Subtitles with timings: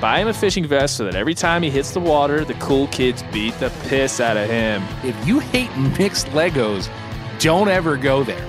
[0.00, 2.86] Buy him a fishing vest so that every time he hits the water, the cool
[2.86, 4.82] kids beat the piss out of him.
[5.04, 6.88] If you hate mixed Legos,
[7.38, 8.46] don't ever go there.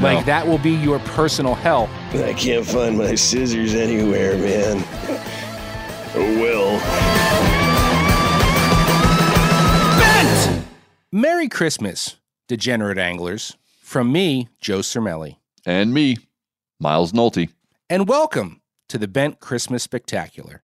[0.00, 1.90] Like that will be your personal hell.
[2.14, 4.82] I can't find my scissors anywhere, man.
[6.14, 6.78] Oh well.
[11.12, 12.16] Merry Christmas,
[12.48, 13.58] degenerate anglers.
[13.82, 15.36] From me, Joe Cermele.
[15.66, 16.16] And me,
[16.80, 17.50] Miles Nolte.
[17.90, 20.62] And welcome to the Bent Christmas Spectacular.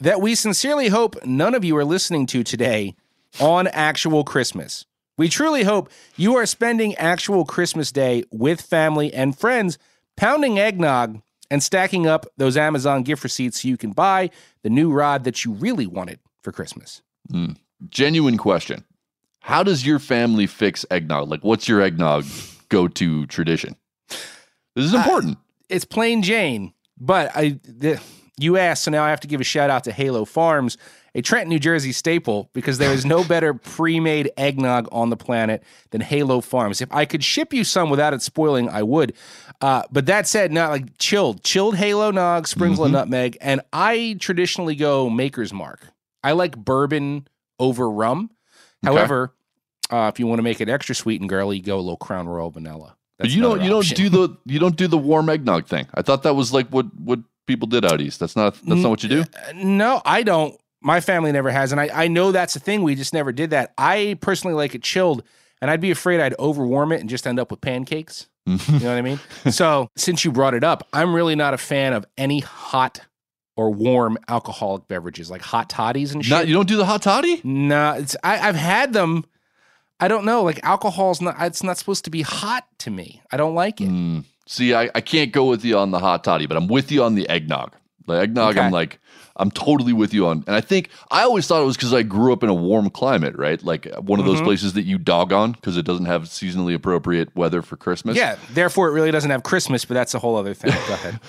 [0.00, 2.94] That we sincerely hope none of you are listening to today
[3.40, 4.86] on actual Christmas.
[5.16, 9.76] We truly hope you are spending actual Christmas Day with family and friends,
[10.16, 11.20] pounding eggnog
[11.50, 14.30] and stacking up those Amazon gift receipts so you can buy
[14.62, 17.02] the new rod that you really wanted for Christmas.
[17.32, 17.56] Mm.
[17.88, 18.84] Genuine question.
[19.40, 21.28] How does your family fix eggnog?
[21.28, 22.24] Like, what's your eggnog
[22.68, 23.74] go to tradition?
[24.08, 25.38] This is important.
[25.38, 27.58] Uh, it's plain Jane, but I.
[27.64, 28.00] The,
[28.38, 30.76] you asked, so now I have to give a shout out to Halo Farms,
[31.14, 35.16] a Trenton, New Jersey staple, because there is no better pre made eggnog on the
[35.16, 36.80] planet than Halo Farms.
[36.80, 39.14] If I could ship you some without it spoiling, I would.
[39.60, 42.94] Uh, but that said, not like chilled, chilled Halo nog, sprinkle mm-hmm.
[42.94, 45.80] nutmeg, and I traditionally go Maker's Mark.
[46.22, 47.26] I like bourbon
[47.58, 48.30] over rum.
[48.86, 48.94] Okay.
[48.94, 49.34] However,
[49.90, 52.28] uh, if you want to make it extra sweet and girly, go a little Crown
[52.28, 52.96] Royal vanilla.
[53.18, 53.96] That's but you don't you option.
[53.96, 55.86] don't do the you don't do the warm eggnog thing.
[55.94, 58.20] I thought that was like what what people did out east.
[58.20, 59.24] That's not that's not what you do.
[59.54, 60.56] No, I don't.
[60.80, 62.82] My family never has, and I I know that's a thing.
[62.82, 63.74] We just never did that.
[63.76, 65.24] I personally like it chilled,
[65.60, 68.28] and I'd be afraid I'd overwarm it and just end up with pancakes.
[68.46, 69.18] you know what I mean?
[69.50, 73.00] So since you brought it up, I'm really not a fan of any hot
[73.56, 76.30] or warm alcoholic beverages like hot toddies and shit.
[76.30, 77.40] Not, you don't do the hot toddy?
[77.42, 79.24] No, it's I, I've had them.
[80.00, 80.44] I don't know.
[80.44, 81.36] Like alcohol's not.
[81.40, 83.20] It's not supposed to be hot to me.
[83.32, 83.88] I don't like it.
[83.88, 84.24] Mm.
[84.48, 87.04] See, I, I can't go with you on the hot toddy, but I'm with you
[87.04, 87.74] on the eggnog.
[88.06, 88.64] The eggnog, okay.
[88.64, 88.98] I'm like,
[89.36, 90.42] I'm totally with you on.
[90.46, 92.88] And I think I always thought it was because I grew up in a warm
[92.88, 93.62] climate, right?
[93.62, 94.46] Like one of those mm-hmm.
[94.46, 98.16] places that you dog on because it doesn't have seasonally appropriate weather for Christmas.
[98.16, 100.70] Yeah, therefore it really doesn't have Christmas, but that's a whole other thing.
[100.70, 101.20] Go ahead.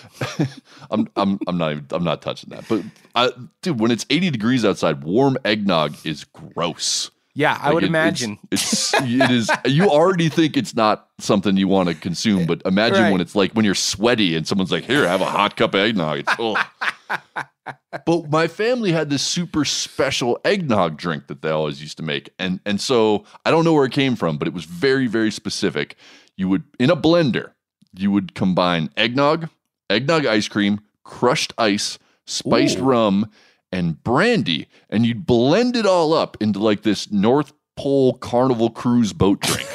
[0.90, 2.70] I'm I'm I'm not even, I'm not touching that.
[2.70, 2.84] But
[3.16, 3.32] I,
[3.62, 7.12] dude, when it's 80 degrees outside, warm eggnog is gross.
[7.36, 8.40] Yeah, I would it, imagine.
[8.52, 12.62] It's, it's it is you already think it's not something you want to consume, but
[12.66, 13.12] imagine right.
[13.12, 15.82] when it's like when you're sweaty and someone's like, "Here, have a hot cup of
[15.82, 16.62] eggnog." Oh.
[18.06, 22.34] but my family had this super special eggnog drink that they always used to make,
[22.40, 25.32] and and so I don't know where it came from, but it was very very
[25.32, 25.96] specific.
[26.36, 27.52] You would in a blender,
[27.96, 29.50] you would combine eggnog,
[29.90, 32.86] eggnog ice cream, crushed ice, spiced Ooh.
[32.86, 33.32] rum
[33.72, 39.14] and brandy, and you'd blend it all up into like this North Pole Carnival Cruise
[39.14, 39.68] boat drink.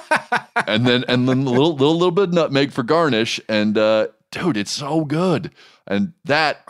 [0.66, 4.08] and then and then a little little little bit of nutmeg for garnish, and uh,
[4.30, 5.50] dude, it's so good.
[5.86, 6.64] And that,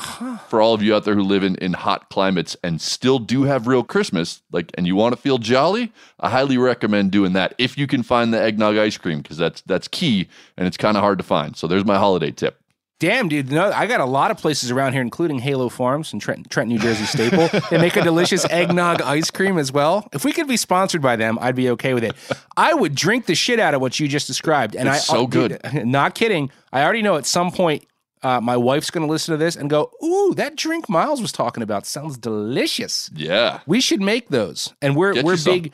[0.48, 3.44] for all of you out there who live in, in hot climates and still do
[3.44, 7.54] have real Christmas, like, and you want to feel jolly, I highly recommend doing that
[7.56, 10.96] if you can find the eggnog ice cream because that's that's key and it's kind
[10.96, 11.56] of hard to find.
[11.56, 12.60] So there's my holiday tip.
[13.04, 13.52] Damn, dude.
[13.52, 16.70] No, I got a lot of places around here, including Halo Farms and Trent, Trent,
[16.70, 17.48] New Jersey staple.
[17.70, 20.08] they make a delicious eggnog ice cream as well.
[20.14, 22.14] If we could be sponsored by them, I'd be okay with it.
[22.56, 24.74] I would drink the shit out of what you just described.
[24.74, 26.50] And It's I so uh, dude, not kidding.
[26.72, 27.84] I already know at some point
[28.22, 31.30] uh, my wife's going to listen to this and go, "Ooh, that drink Miles was
[31.30, 33.60] talking about sounds delicious." Yeah.
[33.66, 34.72] We should make those.
[34.80, 35.70] And we're Get we're some.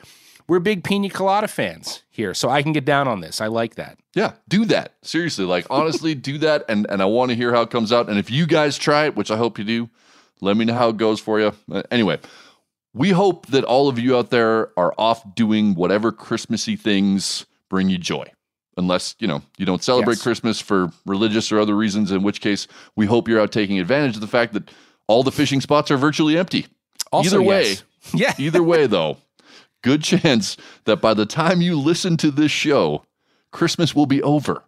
[0.51, 3.39] We're big pina colada fans here, so I can get down on this.
[3.39, 3.97] I like that.
[4.13, 4.95] Yeah, do that.
[5.01, 8.09] Seriously, like honestly, do that and and I want to hear how it comes out
[8.09, 9.89] and if you guys try it, which I hope you do,
[10.41, 11.53] let me know how it goes for you.
[11.71, 12.19] Uh, anyway,
[12.93, 17.87] we hope that all of you out there are off doing whatever Christmassy things bring
[17.87, 18.25] you joy.
[18.75, 20.23] Unless, you know, you don't celebrate Yes.
[20.23, 22.67] Christmas for religious or other reasons, in which case
[22.97, 24.69] we hope you're out taking advantage of the fact that
[25.07, 26.67] all the fishing spots are virtually empty.
[27.09, 27.83] Also, Either way, yes.
[28.13, 28.33] Yeah.
[28.37, 29.17] Either way, though,
[29.81, 33.03] good chance that by the time you listen to this show,
[33.51, 34.63] Christmas will be over.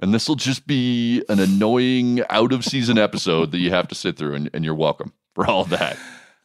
[0.00, 3.94] And this will just be an annoying out of season episode that you have to
[3.94, 5.96] sit through, and, and you're welcome for all that.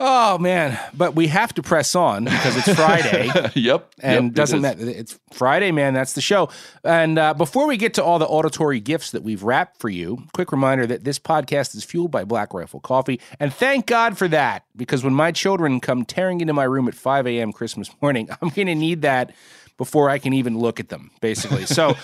[0.03, 3.29] Oh man, but we have to press on because it's Friday.
[3.53, 3.93] yep.
[3.99, 4.61] and yep, doesn't is.
[4.63, 4.89] matter.
[4.89, 5.93] It's Friday, man.
[5.93, 6.49] That's the show.
[6.83, 10.23] And uh, before we get to all the auditory gifts that we've wrapped for you,
[10.33, 14.27] quick reminder that this podcast is fueled by Black Rifle Coffee, and thank God for
[14.29, 14.65] that.
[14.75, 17.53] Because when my children come tearing into my room at 5 a.m.
[17.53, 19.31] Christmas morning, I'm going to need that
[19.77, 21.65] before I can even look at them, basically.
[21.67, 21.95] So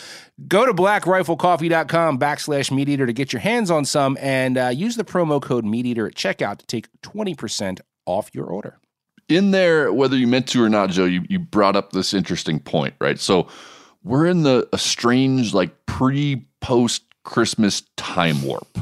[0.48, 4.96] go to blackriflecoffee.com backslash meat eater to get your hands on some and uh, use
[4.96, 8.80] the promo code meat eater at checkout to take 20% off your order.
[9.28, 12.60] in there, whether you meant to or not, Joe, you, you brought up this interesting
[12.60, 13.20] point, right?
[13.20, 13.48] So
[14.04, 18.78] we're in the a strange, like pre post Christmas time warp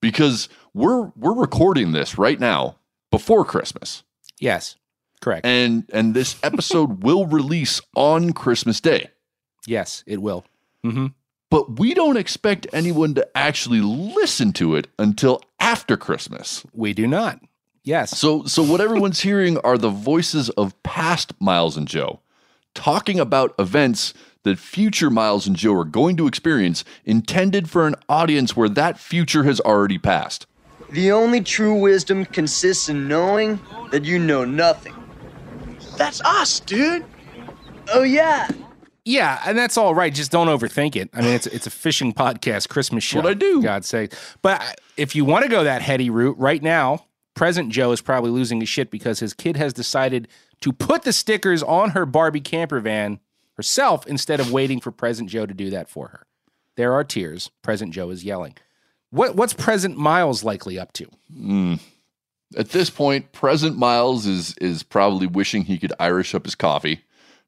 [0.00, 2.76] because we're we're recording this right now
[3.10, 4.02] before Christmas.
[4.40, 4.76] Yes,
[5.20, 5.44] correct.
[5.44, 9.10] And and this episode will release on Christmas Day.
[9.66, 10.44] yes, it will.
[10.86, 11.06] Mm-hmm.
[11.50, 16.64] But we don't expect anyone to actually listen to it until after Christmas.
[16.72, 17.40] We do not.
[17.84, 18.18] Yes.
[18.18, 22.20] So so what everyone's hearing are the voices of past Miles and Joe
[22.74, 24.12] talking about events
[24.42, 28.98] that future Miles and Joe are going to experience intended for an audience where that
[28.98, 30.46] future has already passed.
[30.90, 33.58] The only true wisdom consists in knowing
[33.90, 34.94] that you know nothing.
[35.96, 37.04] That's us, dude.
[37.92, 38.48] Oh, yeah.
[39.06, 40.12] Yeah, and that's all right.
[40.12, 41.08] Just don't overthink it.
[41.14, 43.20] I mean, it's it's a fishing podcast, Christmas show.
[43.20, 43.62] what I do.
[43.62, 44.12] God's sake.
[44.42, 48.32] But if you want to go that heady route, right now, present Joe is probably
[48.32, 50.26] losing his shit because his kid has decided
[50.62, 53.20] to put the stickers on her Barbie camper van
[53.54, 56.26] herself instead of waiting for present Joe to do that for her.
[56.74, 57.52] There are tears.
[57.62, 58.56] Present Joe is yelling.
[59.10, 61.06] What what's present Miles likely up to?
[61.32, 61.78] Mm.
[62.56, 67.02] At this point, present Miles is is probably wishing he could Irish up his coffee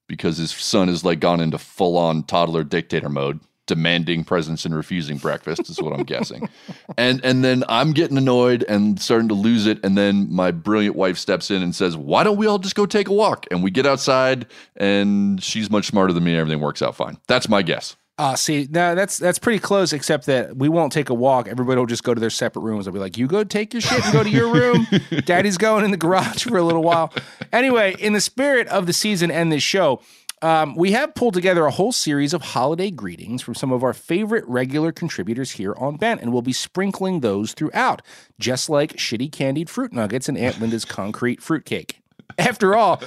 [0.09, 4.75] because his son has like gone into full on toddler dictator mode, demanding presents and
[4.75, 6.49] refusing breakfast is what I'm guessing.
[6.97, 9.79] And and then I'm getting annoyed and starting to lose it.
[9.85, 12.87] And then my brilliant wife steps in and says, "Why don't we all just go
[12.87, 14.47] take a walk?" And we get outside,
[14.77, 16.33] and she's much smarter than me.
[16.33, 17.19] and Everything works out fine.
[17.29, 17.95] That's my guess.
[18.19, 21.47] Uh, see, now that's that's pretty close, except that we won't take a walk.
[21.47, 22.89] Everybody will just go to their separate rooms.
[22.89, 24.89] I'll be like, you go take your shit and go to your room.
[25.25, 27.13] Daddy's going in the garage for a little while.
[27.53, 30.03] Anyway, in the spirit of the season and this show,
[30.43, 33.93] um, we have pulled together a whole series of holiday greetings from some of our
[33.93, 38.03] favorite regular contributors here on Bent, and we'll be sprinkling those throughout,
[38.39, 42.01] just like shitty candied fruit nuggets and Aunt Linda's concrete fruitcake.
[42.39, 43.01] After all,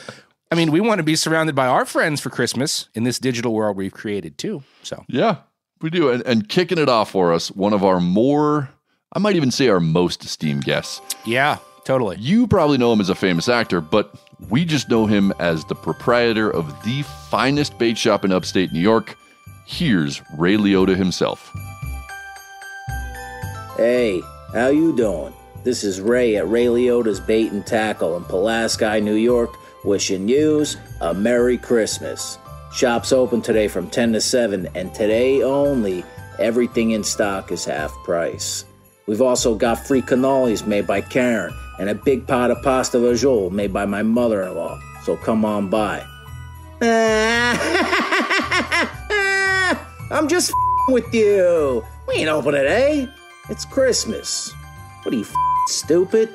[0.52, 3.54] I mean, we want to be surrounded by our friends for Christmas in this digital
[3.54, 4.64] world we've created too.
[4.84, 5.38] So Yeah,
[5.82, 6.10] we do.
[6.10, 8.70] And, and kicking it off for us, one of our more,
[9.14, 11.00] I might even say our most esteemed guests.
[11.26, 12.18] Yeah, totally.
[12.20, 14.14] You probably know him as a famous actor, but
[14.50, 18.82] we just know him as the proprietor of the finest bait shop in upstate New
[18.82, 19.18] York.
[19.66, 21.50] Here's Ray Liotta himself.
[23.78, 24.22] Hey,
[24.54, 25.34] how you doing?
[25.64, 30.78] This is Ray at Ray Liotta's Bait and Tackle in Pulaski, New York, wishing yous
[31.02, 32.38] a Merry Christmas.
[32.74, 36.06] Shop's open today from 10 to 7, and today only,
[36.40, 38.66] everything in stock is half price.
[39.08, 43.52] We've also got free cannolis made by Karen and a big pot of pasta vajol
[43.52, 46.06] made by my mother-in-law, so come on by.
[50.12, 50.54] I'm just
[50.88, 51.84] with you.
[52.08, 53.10] We ain't open today.
[53.50, 54.54] It's Christmas.
[55.04, 55.26] What are you,
[55.68, 56.30] stupid?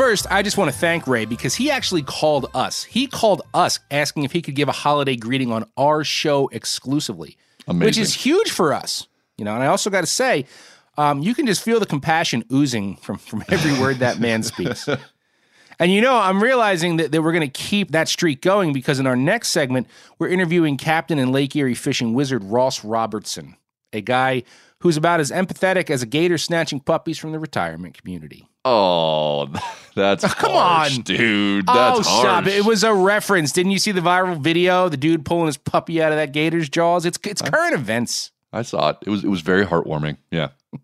[0.00, 2.84] First, I just want to thank Ray because he actually called us.
[2.84, 7.36] He called us asking if he could give a holiday greeting on our show exclusively,
[7.66, 9.06] which is huge for us.
[9.36, 10.46] You know, and I also got to say,
[10.96, 14.88] um, you can just feel the compassion oozing from from every word that man speaks.
[15.78, 19.00] And you know, I'm realizing that, that we're going to keep that streak going because
[19.00, 19.86] in our next segment,
[20.18, 23.56] we're interviewing Captain and Lake Erie fishing wizard Ross Robertson,
[23.90, 24.42] a guy
[24.80, 28.49] who's about as empathetic as a gator snatching puppies from the retirement community.
[28.64, 29.48] Oh,
[29.94, 31.02] that's oh, Come harsh, on.
[31.02, 31.64] dude.
[31.68, 32.46] Oh, that's oh, stop harsh.
[32.48, 32.58] it.
[32.58, 33.52] It was a reference.
[33.52, 34.88] Didn't you see the viral video?
[34.88, 37.04] The dude pulling his puppy out of that gator's jaws?
[37.06, 38.32] It's it's current events.
[38.52, 38.98] I saw it.
[39.06, 40.16] It was it was very heartwarming.
[40.30, 40.48] Yeah.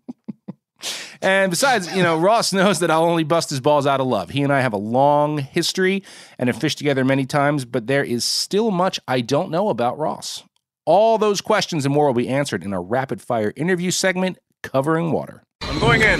[1.21, 4.29] And besides, you know, Ross knows that I'll only bust his balls out of love.
[4.29, 6.03] He and I have a long history
[6.37, 9.97] and have fished together many times, but there is still much I don't know about
[9.97, 10.43] Ross.
[10.85, 15.11] All those questions and more will be answered in our rapid fire interview segment covering
[15.11, 15.43] water.
[15.61, 16.19] I'm going in.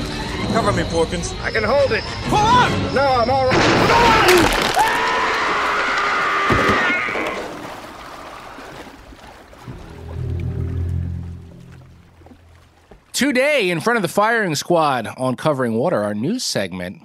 [0.54, 1.39] Cover me, Porkins.
[1.42, 2.04] I can hold it.
[2.30, 2.96] Pull on!
[2.96, 4.68] No, I'm all right.
[13.13, 17.01] Today, in front of the firing squad on Covering Water, our news segment,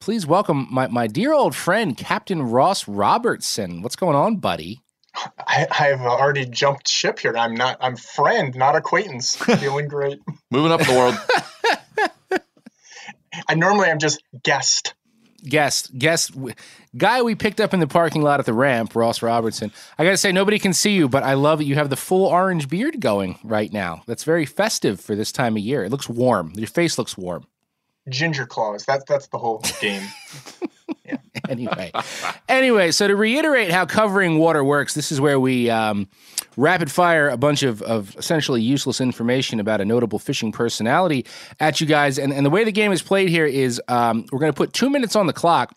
[0.00, 3.80] please welcome my, my dear old friend, Captain Ross Robertson.
[3.80, 4.82] What's going on, buddy?
[5.38, 7.36] I, I've already jumped ship here.
[7.36, 7.76] I'm not.
[7.80, 9.36] I'm friend, not acquaintance.
[9.60, 10.18] Feeling great.
[10.50, 11.14] Moving up in the world.
[13.48, 14.94] I normally I'm just guest.
[15.44, 16.32] guest guest
[16.96, 19.72] guy we picked up in the parking lot at the ramp ross robertson.
[19.98, 22.26] I gotta say nobody can see you but i love that you have the full
[22.26, 24.02] orange beard going right now.
[24.06, 25.84] That's very festive for this time of year.
[25.84, 26.52] It looks warm.
[26.54, 27.44] Your face looks warm.
[28.08, 28.84] Ginger claws.
[28.84, 30.02] That's that's the whole game.
[31.48, 31.90] anyway.
[32.48, 36.08] Anyway so to reiterate how covering water works this is where we um,
[36.56, 41.24] rapid fire a bunch of, of essentially useless information about a notable fishing personality
[41.60, 44.38] at you guys and, and the way the game is played here is um, we're
[44.38, 45.72] going to put two minutes on the clock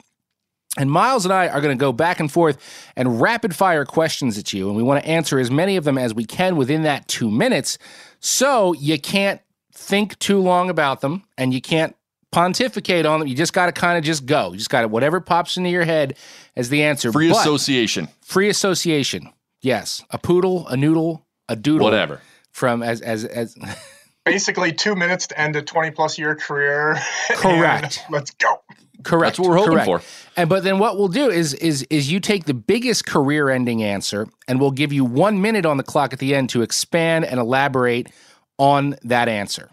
[0.77, 2.57] and Miles and I are going to go back and forth
[2.95, 4.67] and rapid fire questions at you.
[4.67, 7.31] And we want to answer as many of them as we can within that two
[7.31, 7.77] minutes.
[8.19, 9.39] So you can't
[9.73, 11.95] think too long about them and you can't
[12.31, 13.27] pontificate on them.
[13.29, 14.51] You just got to kind of just go.
[14.51, 16.17] You just got to, whatever pops into your head
[16.57, 17.11] as the answer.
[17.11, 18.09] Free But- association.
[18.21, 19.31] Free association.
[19.65, 20.03] Yes.
[20.11, 21.85] A poodle, a noodle, a doodle.
[21.85, 22.21] Whatever.
[22.51, 23.57] From as, as, as,
[24.25, 26.99] Basically, two minutes to end a 20 plus year career.
[27.31, 28.03] Correct.
[28.11, 28.61] Let's go.
[29.03, 29.37] Correct.
[29.37, 29.85] That's what we're hoping correct.
[29.85, 30.01] for.
[30.37, 33.83] And but then what we'll do is is is you take the biggest career ending
[33.83, 37.25] answer and we'll give you 1 minute on the clock at the end to expand
[37.25, 38.09] and elaborate
[38.57, 39.69] on that answer.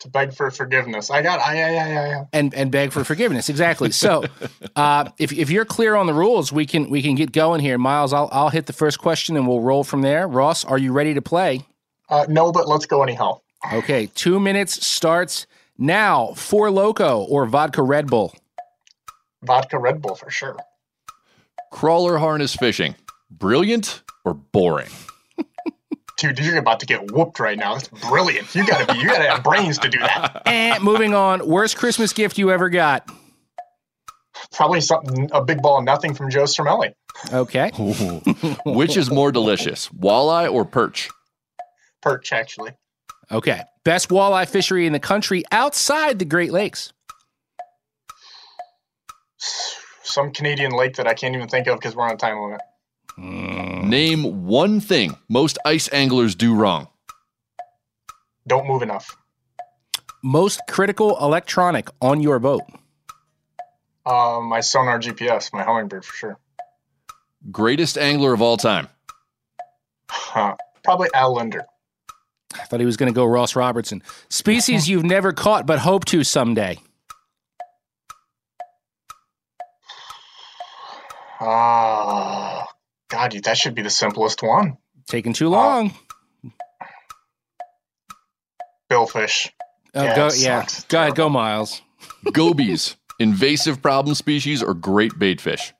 [0.00, 1.10] To beg for forgiveness.
[1.10, 1.40] I got.
[1.40, 1.62] I.
[1.62, 1.74] I.
[1.74, 2.18] I.
[2.18, 2.24] I.
[2.32, 3.48] And and beg for forgiveness.
[3.48, 3.90] Exactly.
[3.90, 4.24] So,
[4.76, 7.78] uh, if if you're clear on the rules, we can we can get going here.
[7.78, 10.28] Miles, I'll I'll hit the first question and we'll roll from there.
[10.28, 11.66] Ross, are you ready to play?
[12.08, 13.40] Uh, no, but let's go anyhow.
[13.72, 15.46] Okay, 2 minutes starts
[15.78, 16.34] now.
[16.34, 18.34] Four Loco or vodka Red Bull?
[19.42, 20.56] Vodka Red Bull for sure.
[21.72, 22.94] Crawler harness fishing.
[23.30, 24.90] Brilliant or boring?
[26.16, 27.74] Dude, you're about to get whooped right now.
[27.74, 28.54] That's brilliant.
[28.54, 29.00] You gotta be.
[29.00, 30.42] You gotta have brains to do that.
[30.46, 33.10] And moving on, worst Christmas gift you ever got?
[34.52, 35.28] Probably something.
[35.32, 36.94] A big ball of nothing from Joe Cermele.
[37.32, 37.70] Okay.
[38.66, 41.10] Which is more delicious, walleye or perch?
[42.00, 42.72] Perch, actually.
[43.30, 43.62] Okay.
[43.84, 46.92] Best walleye fishery in the country outside the Great Lakes.
[50.02, 52.60] Some Canadian lake that I can't even think of because we're on a time limit.
[53.18, 56.88] Name one thing most ice anglers do wrong.
[58.46, 59.16] Don't move enough.
[60.22, 62.62] Most critical electronic on your boat.
[64.04, 66.38] Uh, my sonar GPS, my Humminbird for sure.
[67.50, 68.88] Greatest angler of all time.
[70.10, 70.56] Huh.
[70.84, 71.66] Probably Al Lindner.
[72.54, 74.02] I thought he was going to go Ross Robertson.
[74.28, 76.78] Species you've never caught but hope to someday.
[81.38, 82.55] Ah,
[83.16, 84.76] God, you- that should be the simplest one.
[85.08, 85.94] Taking too long.
[88.90, 89.50] Billfish.
[89.94, 90.66] Oh, yeah, go, yeah.
[90.88, 91.80] Go ahead, go Miles.
[92.32, 95.72] Gobies, invasive problem species or great bait fish?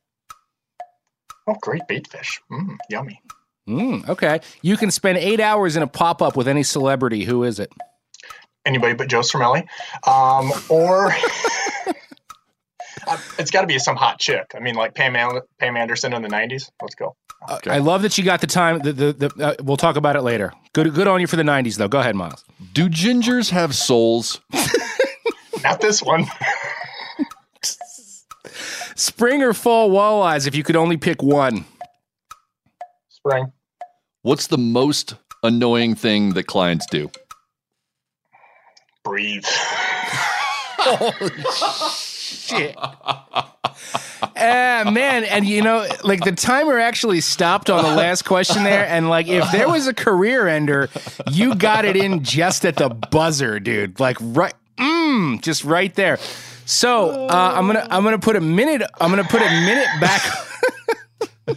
[1.47, 2.41] Oh, great bait fish.
[2.51, 3.21] Mm, yummy.
[3.69, 4.41] Mm, okay.
[4.63, 7.25] You can spend eight hours in a pop up with any celebrity.
[7.25, 7.71] Who is it?
[8.65, 9.67] Anybody but Joe Cermele.
[10.07, 11.11] Um, or
[13.07, 14.53] Uh, it's got to be some hot chick.
[14.55, 16.71] I mean, like Pam, An- Pam Anderson in the 90s.
[16.81, 17.17] Let's go.
[17.67, 18.79] I love that you got the time.
[18.81, 20.53] The, the, the, uh, we'll talk about it later.
[20.73, 21.89] Good, good on you for the 90s, though.
[21.89, 22.45] Go ahead, Miles.
[22.73, 24.41] Do gingers have souls?
[25.63, 26.27] Not this one.
[28.97, 31.67] Spring or fall walleyes, if you could only pick one.
[33.09, 33.53] Spring.
[34.23, 37.11] What's the most annoying thing that clients do?
[39.05, 39.45] Breathe.
[42.37, 42.77] Shit.
[44.37, 48.87] Uh, man, and you know, like the timer actually stopped on the last question there,
[48.87, 50.89] and like if there was a career ender,
[51.31, 53.99] you got it in just at the buzzer, dude.
[53.99, 56.19] Like right, mm, just right there.
[56.67, 58.83] So uh, I'm gonna I'm gonna put a minute.
[59.01, 60.23] I'm gonna put a minute back.
[61.49, 61.57] I'm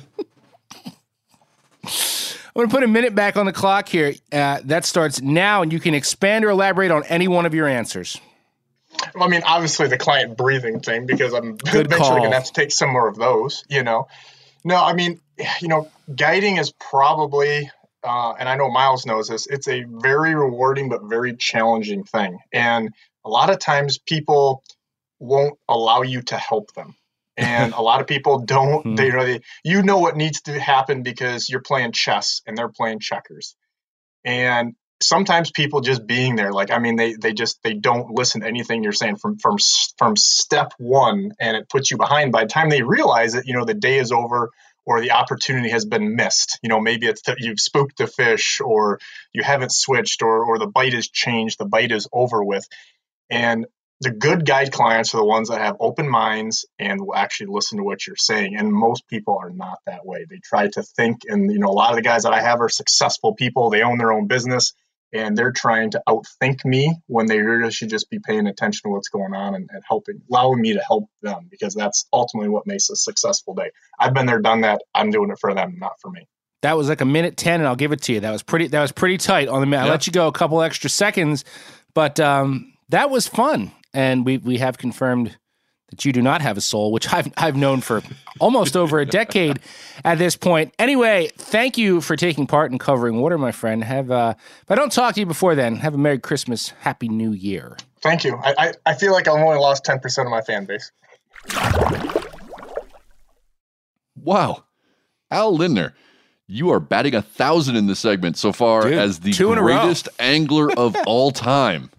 [2.56, 4.14] gonna put a minute back on the clock here.
[4.32, 7.68] Uh, that starts now, and you can expand or elaborate on any one of your
[7.68, 8.20] answers.
[9.20, 12.18] I mean, obviously the client breathing thing because I'm Good eventually call.
[12.18, 13.64] going to have to take some more of those.
[13.70, 14.08] You know,
[14.64, 15.20] no, I mean,
[15.62, 17.70] you know, guiding is probably,
[18.04, 19.48] uh, and I know Miles knows this.
[19.48, 22.94] It's a very rewarding but very challenging thing, and
[23.26, 24.64] a lot of times people
[25.20, 26.96] won't allow you to help them.
[27.38, 28.96] And a lot of people don't.
[28.96, 33.00] They really, you know what needs to happen because you're playing chess and they're playing
[33.00, 33.56] checkers
[34.26, 38.42] and sometimes people just being there like i mean they they just they don't listen
[38.42, 39.58] to anything you're saying from from
[39.98, 43.54] from step one and it puts you behind by the time they realize it you
[43.54, 44.50] know the day is over
[44.86, 48.60] or the opportunity has been missed you know maybe it's that you've spooked the fish
[48.60, 49.00] or
[49.34, 52.68] you haven't switched or or the bite has changed the bite is over with
[53.30, 53.66] and
[54.02, 57.78] the good guide clients are the ones that have open minds and will actually listen
[57.78, 58.56] to what you're saying.
[58.56, 60.26] And most people are not that way.
[60.30, 62.62] They try to think, and you know, a lot of the guys that I have
[62.62, 63.70] are successful people.
[63.70, 64.74] They own their own business,
[65.14, 68.90] and they're trying to outthink me when they really should just be paying attention to
[68.90, 72.68] what's going on and, and helping, allowing me to help them because that's ultimately what
[72.68, 73.72] makes a successful day.
[74.00, 74.82] I've been there, done that.
[74.94, 76.28] I'm doing it for them, not for me.
[76.62, 78.20] That was like a minute ten, and I'll give it to you.
[78.20, 78.68] That was pretty.
[78.68, 79.84] That was pretty tight on the minute.
[79.84, 79.92] I Yeah.
[79.92, 81.46] let you go a couple extra seconds,
[81.94, 83.72] but um, that was fun.
[83.94, 85.38] And we we have confirmed
[85.90, 88.02] that you do not have a soul, which I've I've known for
[88.40, 89.60] almost over a decade
[90.04, 90.74] at this point.
[90.80, 93.84] Anyway, thank you for taking part in covering water, my friend.
[93.84, 97.10] Have uh, if I don't talk to you before then, have a Merry Christmas, Happy
[97.10, 97.78] New Year.
[98.02, 98.36] Thank you.
[98.42, 100.90] I, I, I feel like I've only lost 10% of my fan base.
[104.16, 104.64] Wow.
[105.32, 105.94] Al Lindner,
[106.48, 109.58] you are batting a thousand in this segment so far Dude, as the two in
[109.58, 109.80] a row.
[109.82, 111.92] greatest angler of all time.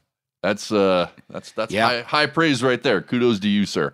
[0.42, 1.86] That's uh that's that's Yeah.
[1.88, 3.00] high, high praise right there.
[3.02, 3.92] Kudos to you, sir.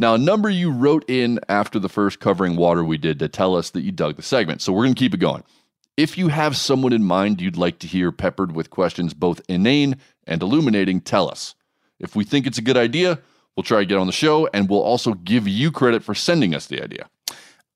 [0.00, 3.56] Now, a number you wrote in after the first covering water we did to tell
[3.56, 4.60] us that you dug the segment.
[4.62, 5.42] So we're gonna keep it going.
[5.96, 9.96] If you have someone in mind you'd like to hear peppered with questions both inane
[10.26, 11.54] and illuminating, tell us.
[11.98, 13.18] If we think it's a good idea,
[13.56, 16.54] we'll try to get on the show and we'll also give you credit for sending
[16.54, 17.08] us the idea.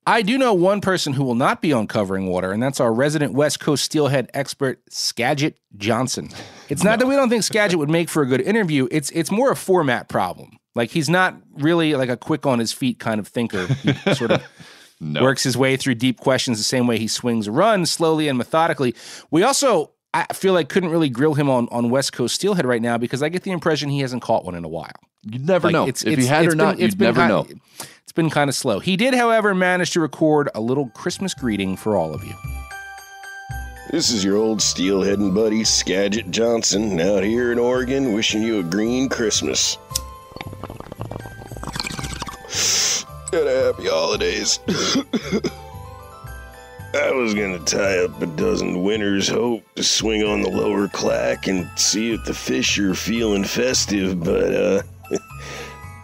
[0.05, 2.93] I do know one person who will not be on covering water, and that's our
[2.93, 6.29] resident West Coast steelhead expert, Skagit Johnson.
[6.69, 8.87] It's not that we don't think Skagit would make for a good interview.
[8.91, 10.57] It's it's more a format problem.
[10.75, 13.67] Like he's not really like a quick on his feet kind of thinker.
[13.67, 14.43] He sort of
[15.21, 18.37] works his way through deep questions the same way he swings a run, slowly and
[18.37, 18.95] methodically.
[19.31, 22.65] We also I feel like I couldn't really grill him on on West Coast steelhead
[22.65, 24.91] right now because I get the impression he hasn't caught one in a while.
[25.23, 25.87] You'd never Like, know.
[25.87, 27.47] it's- if it's- you had it's or not, been- it's you'd been never kind- know.
[28.03, 28.79] It's been kind of slow.
[28.79, 32.33] He did, however, manage to record a little Christmas greeting for all of you.
[33.89, 38.63] This is your old steelheading buddy, Skagit Johnson, out here in Oregon, wishing you a
[38.63, 39.77] green Christmas.
[43.33, 44.59] And a happy holidays.
[46.95, 51.47] I was gonna tie up a dozen Winter's Hope to swing on the lower clack
[51.47, 54.81] and see if the fish are feeling festive, but uh,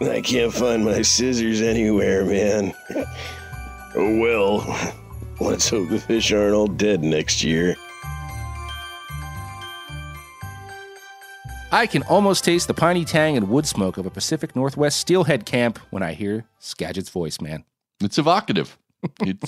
[0.00, 2.74] I can't find my scissors anywhere, man.
[3.94, 4.94] oh well.
[5.40, 7.74] Let's hope the fish aren't all dead next year.
[11.72, 15.46] I can almost taste the piney tang and wood smoke of a Pacific Northwest steelhead
[15.46, 17.64] camp when I hear Skagit's voice, man.
[18.00, 18.76] It's evocative.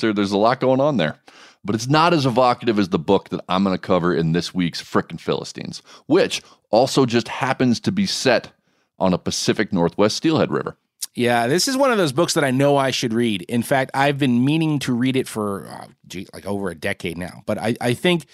[0.00, 1.18] There's a lot going on there.
[1.64, 4.52] But it's not as evocative as the book that I'm going to cover in this
[4.52, 8.50] week's Frickin' Philistines, which also just happens to be set
[8.98, 10.76] on a Pacific Northwest steelhead river.
[11.14, 13.42] Yeah, this is one of those books that I know I should read.
[13.42, 17.18] In fact, I've been meaning to read it for uh, gee, like over a decade
[17.18, 17.42] now.
[17.44, 18.24] But I, I think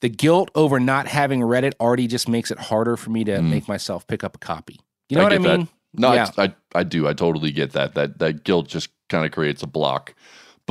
[0.00, 3.42] the guilt over not having read it already just makes it harder for me to
[3.42, 4.78] make myself pick up a copy.
[5.08, 5.58] You know what I get that.
[5.58, 5.68] mean?
[5.92, 6.30] No, yeah.
[6.38, 7.08] I, I I do.
[7.08, 7.94] I totally get that.
[7.94, 10.14] That that guilt just kind of creates a block.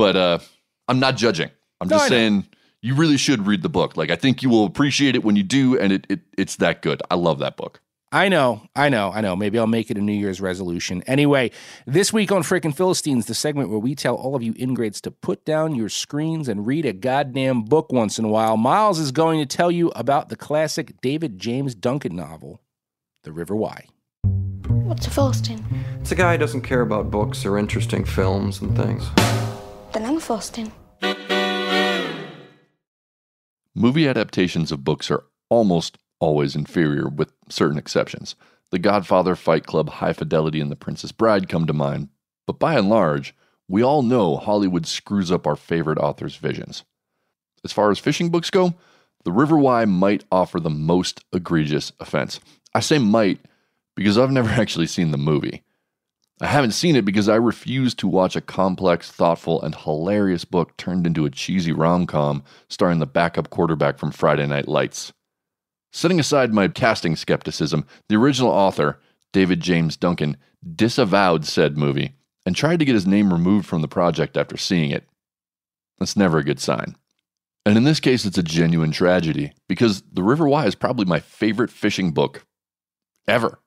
[0.00, 0.38] But uh,
[0.88, 1.50] I'm not judging.
[1.80, 2.46] I'm No, just saying
[2.80, 3.98] you really should read the book.
[3.98, 6.80] Like I think you will appreciate it when you do, and it, it it's that
[6.80, 7.02] good.
[7.10, 7.82] I love that book.
[8.10, 9.36] I know, I know, I know.
[9.36, 11.02] Maybe I'll make it a New Year's resolution.
[11.06, 11.50] Anyway,
[11.86, 15.10] this week on Frickin' Philistines, the segment where we tell all of you ingrates to
[15.10, 18.56] put down your screens and read a goddamn book once in a while.
[18.56, 22.60] Miles is going to tell you about the classic David James Duncan novel,
[23.22, 23.84] The River Why.
[24.66, 25.64] What's a Philistine?
[26.00, 29.04] It's a guy who doesn't care about books or interesting films and things.
[29.92, 30.72] Then I'm.
[33.74, 38.36] Movie adaptations of books are almost always inferior, with certain exceptions.
[38.70, 42.08] The Godfather, Fight Club, High Fidelity, and The Princess Bride come to mind,
[42.46, 43.34] but by and large,
[43.68, 46.84] We all know Hollywood screws up our favorite authors' visions.
[47.64, 48.74] As far as fishing books go,
[49.24, 52.40] The River Why might offer the most egregious offense.
[52.74, 53.40] I say might
[53.96, 55.62] because I've never actually seen the movie.
[56.42, 60.74] I haven't seen it because I refuse to watch a complex, thoughtful, and hilarious book
[60.78, 65.12] turned into a cheesy rom com starring the backup quarterback from Friday Night Lights.
[65.92, 69.00] Setting aside my casting skepticism, the original author,
[69.32, 70.36] David James Duncan,
[70.76, 72.14] disavowed said movie
[72.46, 75.06] and tried to get his name removed from the project after seeing it.
[75.98, 76.96] That's never a good sign.
[77.66, 81.20] And in this case, it's a genuine tragedy because The River Why is probably my
[81.20, 82.46] favorite fishing book
[83.28, 83.60] ever.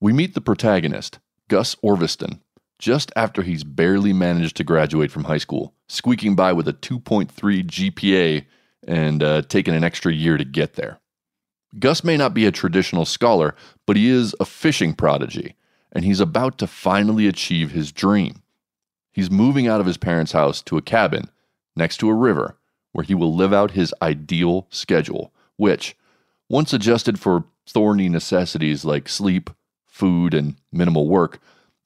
[0.00, 2.40] We meet the protagonist, Gus Orviston,
[2.78, 7.30] just after he's barely managed to graduate from high school, squeaking by with a 2.3
[7.32, 8.44] GPA
[8.86, 11.00] and uh, taking an extra year to get there.
[11.78, 13.54] Gus may not be a traditional scholar,
[13.86, 15.56] but he is a fishing prodigy,
[15.92, 18.42] and he's about to finally achieve his dream.
[19.12, 21.28] He's moving out of his parents' house to a cabin
[21.76, 22.56] next to a river
[22.92, 25.96] where he will live out his ideal schedule, which,
[26.48, 29.50] once adjusted for thorny necessities like sleep,
[29.98, 31.40] food, and minimal work,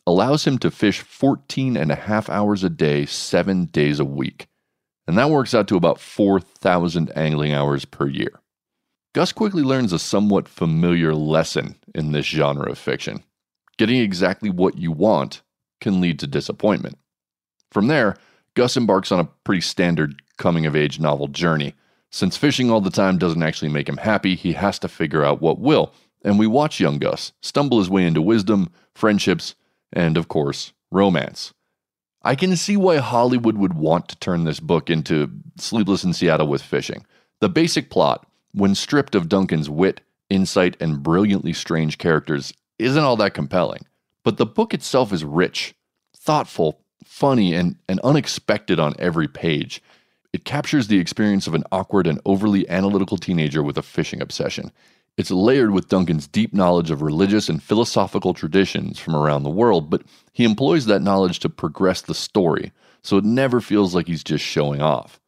[0.07, 4.47] allows him to fish 14 and a half hours a day, seven days a week.
[5.07, 8.41] And that works out to about 4,000 angling hours per year.
[9.15, 13.25] Gus quickly learns a somewhat familiar lesson in this genre of fiction.
[13.79, 15.43] Getting exactly what you want
[15.81, 16.99] can lead to disappointment.
[17.71, 18.17] From there,
[18.55, 21.75] Gus embarks on a pretty standard coming of age novel journey.
[22.11, 25.41] Since fishing all the time doesn't actually make him happy, he has to figure out
[25.41, 29.55] what will and we watch young Gus stumble his way into wisdom, friendships,
[29.93, 31.53] and, of course, romance.
[32.23, 36.47] I can see why Hollywood would want to turn this book into Sleepless in Seattle
[36.47, 37.05] with Fishing.
[37.41, 43.17] The basic plot, when stripped of Duncan's wit, insight, and brilliantly strange characters, isn't all
[43.17, 43.87] that compelling.
[44.23, 45.75] But the book itself is rich,
[46.17, 49.83] thoughtful, funny, and, and unexpected on every page.
[50.33, 54.71] It captures the experience of an awkward and overly analytical teenager with a fishing obsession.
[55.19, 59.91] It's layered with Duncan's deep knowledge of religious and philosophical traditions from around the world,
[59.91, 62.73] but he employs that knowledge to progress the story,
[63.03, 65.21] so it never feels like he's just showing off.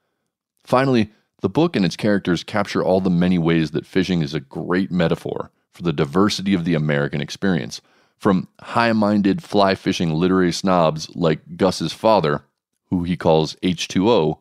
[0.63, 1.11] Finally,
[1.43, 4.91] the book and its characters capture all the many ways that fishing is a great
[4.91, 7.83] metaphor for the diversity of the American experience.
[8.17, 12.45] From high minded fly fishing literary snobs like Gus's father,
[12.89, 14.39] who he calls H2O,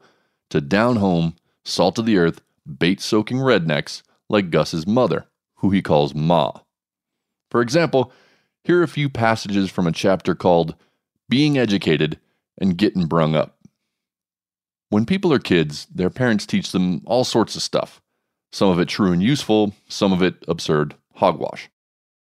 [0.51, 2.39] to down home, salt of the earth,
[2.79, 5.25] bait soaking rednecks like Gus's mother
[5.63, 6.51] who he calls Ma.
[7.49, 8.11] For example,
[8.65, 10.75] here are a few passages from a chapter called
[11.29, 12.19] Being Educated
[12.59, 13.57] and Getting Brung Up.
[14.89, 18.01] When people are kids, their parents teach them all sorts of stuff.
[18.51, 21.69] Some of it true and useful, some of it absurd hogwash.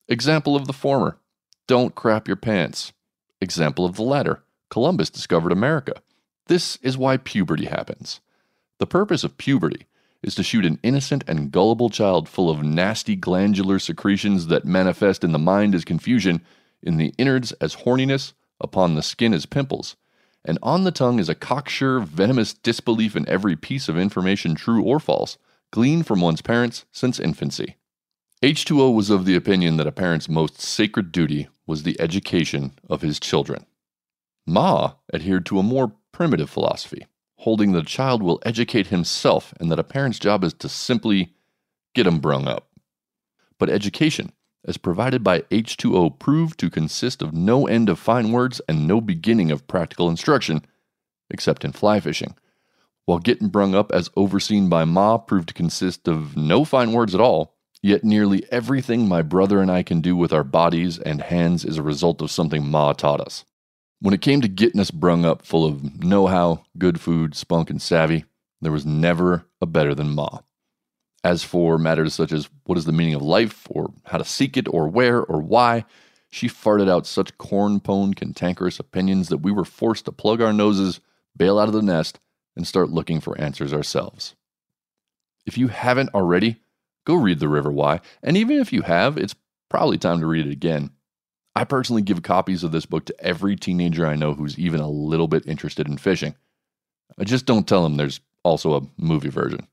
[0.08, 1.20] Example of the former
[1.68, 2.94] don't crap your pants.
[3.42, 6.02] Example of the latter Columbus discovered America.
[6.46, 8.22] This is why puberty happens.
[8.80, 9.86] The purpose of puberty
[10.28, 15.24] is to shoot an innocent and gullible child full of nasty glandular secretions that manifest
[15.24, 16.42] in the mind as confusion,
[16.84, 19.96] in the innards as horniness, upon the skin as pimples,
[20.44, 24.84] and on the tongue as a cocksure, venomous disbelief in every piece of information, true
[24.84, 25.38] or false,
[25.72, 27.78] gleaned from one's parents since infancy.
[28.44, 33.02] H2O was of the opinion that a parent's most sacred duty was the education of
[33.02, 33.66] his children.
[34.46, 37.06] Ma adhered to a more primitive philosophy
[37.38, 41.34] holding that a child will educate himself and that a parent's job is to simply
[41.93, 42.69] get him brung up.
[43.58, 44.32] But education,
[44.65, 49.00] as provided by H2O, proved to consist of no end of fine words and no
[49.00, 50.65] beginning of practical instruction,
[51.30, 52.36] except in fly fishing,
[53.06, 57.15] while getting brung up as overseen by Ma proved to consist of no fine words
[57.15, 61.21] at all, yet nearly everything my brother and I can do with our bodies and
[61.21, 63.45] hands is a result of something Ma taught us.
[64.00, 67.70] When it came to getting us brung up full of know how, good food, spunk,
[67.70, 68.26] and savvy,
[68.62, 70.40] there was never a better than Ma.
[71.24, 74.56] As for matters such as what is the meaning of life, or how to seek
[74.56, 75.84] it, or where, or why,
[76.30, 80.54] she farted out such corn pone, cantankerous opinions that we were forced to plug our
[80.54, 81.00] noses,
[81.36, 82.20] bail out of the nest,
[82.56, 84.36] and start looking for answers ourselves.
[85.46, 86.58] If you haven't already,
[87.06, 89.36] go read The River Why, and even if you have, it's
[89.70, 90.92] probably time to read it again.
[91.58, 94.88] I personally give copies of this book to every teenager I know who's even a
[94.88, 96.36] little bit interested in fishing.
[97.17, 99.65] I just don't tell them there's also a movie version.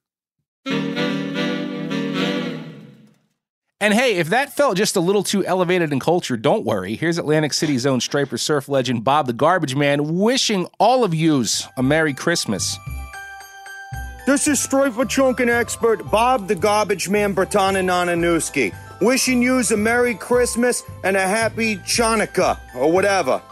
[3.80, 6.94] And hey, if that felt just a little too elevated in culture, don't worry.
[6.94, 11.68] Here's Atlantic City's own striper surf legend Bob the Garbage Man wishing all of yous
[11.76, 12.78] a Merry Christmas.
[14.26, 20.82] This is striper chunking expert Bob the Garbage Man Bertana Wishing yous a Merry Christmas
[21.02, 23.42] and a Happy Chanukah or whatever.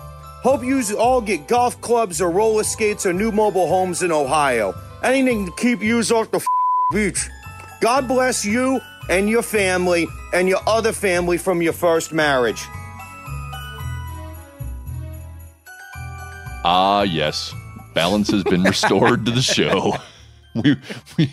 [0.42, 4.74] Hope you all get golf clubs or roller skates or new mobile homes in Ohio.
[5.02, 6.42] Anything to keep you off the
[6.90, 7.28] beach.
[7.82, 8.80] God bless you
[9.10, 12.64] and your family and your other family from your first marriage.
[16.64, 17.52] Ah, yes.
[17.92, 19.98] Balance has been restored to the show.
[20.62, 20.76] We,
[21.16, 21.30] we,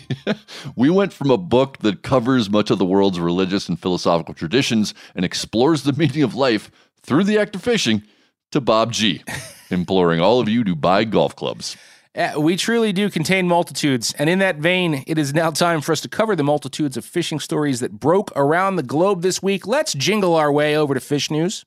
[0.76, 4.94] we went from a book that covers much of the world's religious and philosophical traditions
[5.14, 6.70] and explores the meaning of life
[7.02, 8.02] through the act of fishing
[8.50, 9.22] to Bob G,
[9.70, 11.76] imploring all of you to buy golf clubs.
[12.14, 14.14] Uh, we truly do contain multitudes.
[14.18, 17.04] And in that vein, it is now time for us to cover the multitudes of
[17.04, 19.66] fishing stories that broke around the globe this week.
[19.66, 21.64] Let's jingle our way over to Fish News.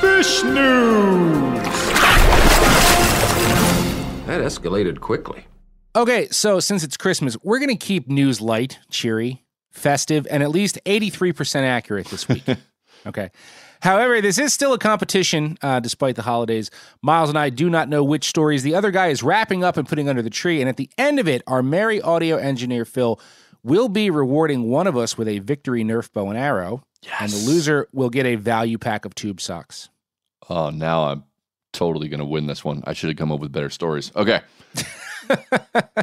[0.00, 1.58] Fish News!
[4.26, 5.47] That escalated quickly.
[5.98, 10.50] Okay, so since it's Christmas, we're going to keep news light, cheery, festive, and at
[10.50, 12.44] least 83% accurate this week.
[13.06, 13.30] okay.
[13.82, 16.70] However, this is still a competition uh, despite the holidays.
[17.02, 19.88] Miles and I do not know which stories the other guy is wrapping up and
[19.88, 20.60] putting under the tree.
[20.60, 23.20] And at the end of it, our merry audio engineer, Phil,
[23.64, 26.84] will be rewarding one of us with a victory Nerf bow and arrow.
[27.02, 27.20] Yes.
[27.22, 29.88] And the loser will get a value pack of tube socks.
[30.48, 31.24] Oh, now I'm
[31.72, 32.84] totally going to win this one.
[32.86, 34.12] I should have come up with better stories.
[34.14, 34.42] Okay.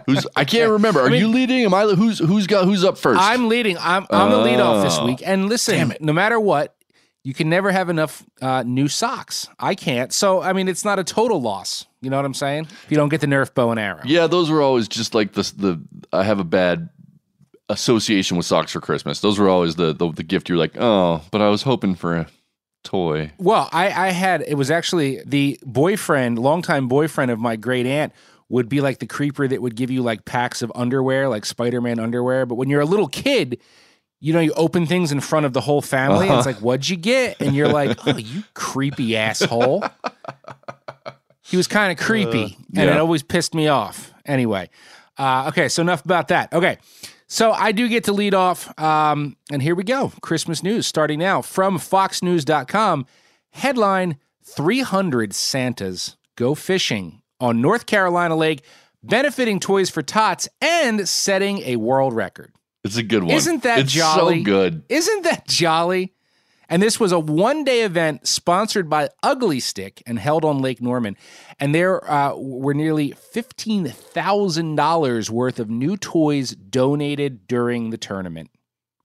[0.06, 1.02] who's I can't remember.
[1.02, 1.66] Are I mean, you leading?
[1.66, 3.20] Am I who's who's got who's up first?
[3.22, 3.78] I'm leading.
[3.78, 5.22] I'm I'm the lead off this week.
[5.26, 6.76] And listen, no matter what,
[7.24, 9.48] you can never have enough uh, new socks.
[9.60, 10.14] I can't.
[10.14, 11.86] So I mean, it's not a total loss.
[12.02, 12.68] You know what I'm saying?
[12.70, 14.02] If you don't get the Nerf bow and arrow.
[14.06, 15.82] Yeah, those were always just like the the.
[16.14, 16.90] I have a bad
[17.68, 19.22] association with socks for Christmas.
[19.22, 20.50] Those were always the the, the gift.
[20.50, 22.28] You're like, oh, but I was hoping for a
[22.84, 23.32] toy.
[23.40, 28.14] Well, I I had it was actually the boyfriend, longtime boyfriend of my great aunt
[28.50, 31.82] would be like the creeper that would give you like packs of underwear, like Spider
[31.82, 32.46] Man underwear.
[32.46, 33.60] But when you're a little kid,
[34.20, 36.26] you know, you open things in front of the whole family.
[36.26, 36.34] Uh-huh.
[36.34, 36.56] And it's uh-huh.
[36.56, 37.42] like, what'd you get?
[37.42, 39.84] And you're like, oh, you creepy asshole.
[41.42, 42.82] he was kind of creepy, uh, yeah.
[42.82, 44.14] and it always pissed me off.
[44.26, 44.70] Anyway,
[45.18, 46.52] uh, okay, so enough about that.
[46.54, 46.78] Okay,
[47.28, 50.12] so I do get to lead off, um, and here we go.
[50.22, 53.06] Christmas news starting now from FoxNews.com.
[53.52, 58.64] Headline: 300 Santas go fishing on North Carolina Lake,
[59.04, 62.52] benefiting Toys for Tots and setting a world record.
[62.84, 63.32] It's a good one.
[63.32, 64.40] Isn't that it's jolly?
[64.40, 64.84] so good.
[64.90, 66.14] Isn't that jolly?
[66.70, 70.82] And this was a one day event sponsored by Ugly Stik and held on Lake
[70.82, 71.16] Norman.
[71.60, 78.50] And there uh, were nearly $15,000 worth of new toys donated during the tournament.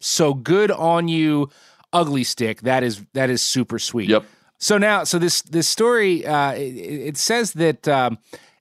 [0.00, 1.50] So good on you,
[1.92, 2.62] Ugly Stik.
[2.62, 4.08] That is that is super sweet.
[4.08, 4.24] Yep.
[4.60, 8.18] So now, so this this story uh, it, it, says that um,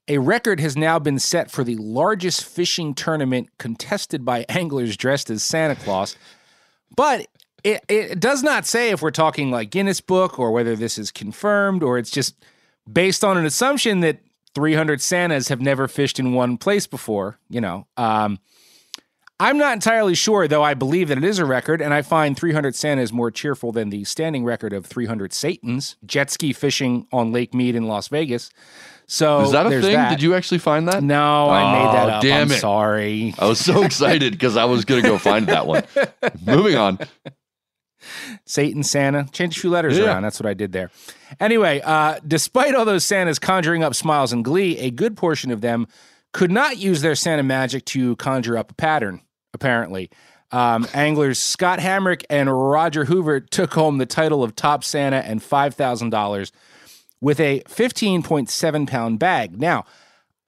[0.07, 5.29] a record has now been set for the largest fishing tournament contested by anglers dressed
[5.29, 6.15] as Santa Claus,
[6.95, 7.27] but
[7.65, 11.11] it, it does not say if we're talking like Guinness Book or whether this is
[11.11, 12.35] confirmed or it's just
[12.91, 14.19] based on an assumption that
[14.55, 17.37] 300 Santas have never fished in one place before.
[17.49, 18.39] You know, um,
[19.41, 22.35] I'm not entirely sure, though I believe that it is a record, and I find
[22.35, 27.31] 300 Santas more cheerful than the standing record of 300 Satans jet ski fishing on
[27.31, 28.49] Lake Mead in Las Vegas.
[29.07, 29.93] So is that a thing?
[29.93, 30.09] That.
[30.09, 31.01] Did you actually find that?
[31.01, 32.21] No, oh, I made that up.
[32.21, 32.59] Damn I'm it.
[32.59, 33.33] sorry.
[33.39, 35.83] I was so excited because I was going to go find that one.
[36.45, 36.99] Moving on.
[38.45, 40.05] Satan, Santa, change a few letters yeah.
[40.05, 40.23] around.
[40.23, 40.91] That's what I did there.
[41.39, 45.61] Anyway, uh, despite all those Santas conjuring up smiles and glee, a good portion of
[45.61, 45.87] them
[46.33, 49.21] could not use their Santa magic to conjure up a pattern
[49.53, 50.09] apparently.
[50.51, 55.41] Um, anglers Scott Hamrick and Roger Hoover took home the title of Top Santa and
[55.41, 56.51] $5,000
[57.21, 59.59] with a 15.7 pound bag.
[59.59, 59.85] Now,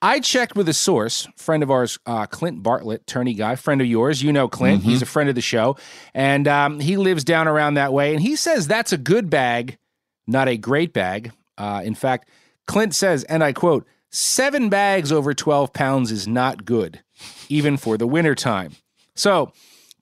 [0.01, 3.87] I checked with a source, friend of ours, uh, Clint Bartlett, tourney guy, friend of
[3.87, 4.23] yours.
[4.23, 4.81] You know Clint.
[4.81, 4.89] Mm-hmm.
[4.89, 5.77] He's a friend of the show.
[6.15, 8.13] And um, he lives down around that way.
[8.13, 9.77] And he says that's a good bag,
[10.25, 11.31] not a great bag.
[11.57, 12.29] Uh, in fact,
[12.65, 17.01] Clint says, and I quote, seven bags over 12 pounds is not good,
[17.47, 18.71] even for the wintertime.
[19.15, 19.51] So,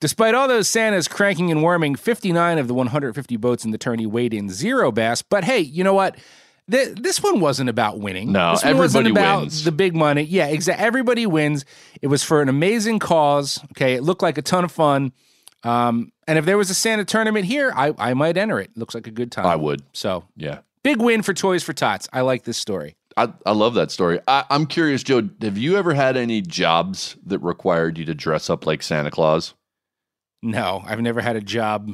[0.00, 4.06] despite all those Santas cranking and worming, 59 of the 150 boats in the tourney
[4.06, 5.22] weighed in zero bass.
[5.22, 6.16] But hey, you know what?
[6.70, 8.32] this one wasn't about winning.
[8.32, 9.64] No, this one everybody wasn't about wins.
[9.64, 10.22] The big money.
[10.22, 10.84] Yeah, exactly.
[10.84, 11.64] Everybody wins.
[12.00, 13.60] It was for an amazing cause.
[13.72, 15.12] Okay, it looked like a ton of fun.
[15.62, 18.70] Um, and if there was a Santa tournament here, I, I might enter it.
[18.76, 19.46] Looks like a good time.
[19.46, 19.82] I would.
[19.92, 22.08] So yeah, big win for Toys for Tots.
[22.12, 22.96] I like this story.
[23.20, 24.18] I, I love that story.
[24.26, 25.28] I, I'm curious, Joe.
[25.42, 29.52] Have you ever had any jobs that required you to dress up like Santa Claus?
[30.42, 31.90] No, I've never had a job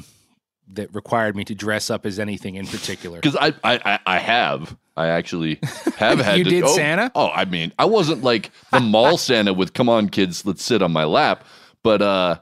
[0.69, 3.19] that required me to dress up as anything in particular.
[3.23, 4.77] Because I, I, I have.
[4.97, 5.59] I actually
[5.97, 6.39] have had.
[6.39, 7.11] you to, did oh, Santa?
[7.17, 10.81] Oh, I mean, I wasn't like the mall Santa with "Come on, kids, let's sit
[10.81, 11.45] on my lap,"
[11.83, 12.39] but uh,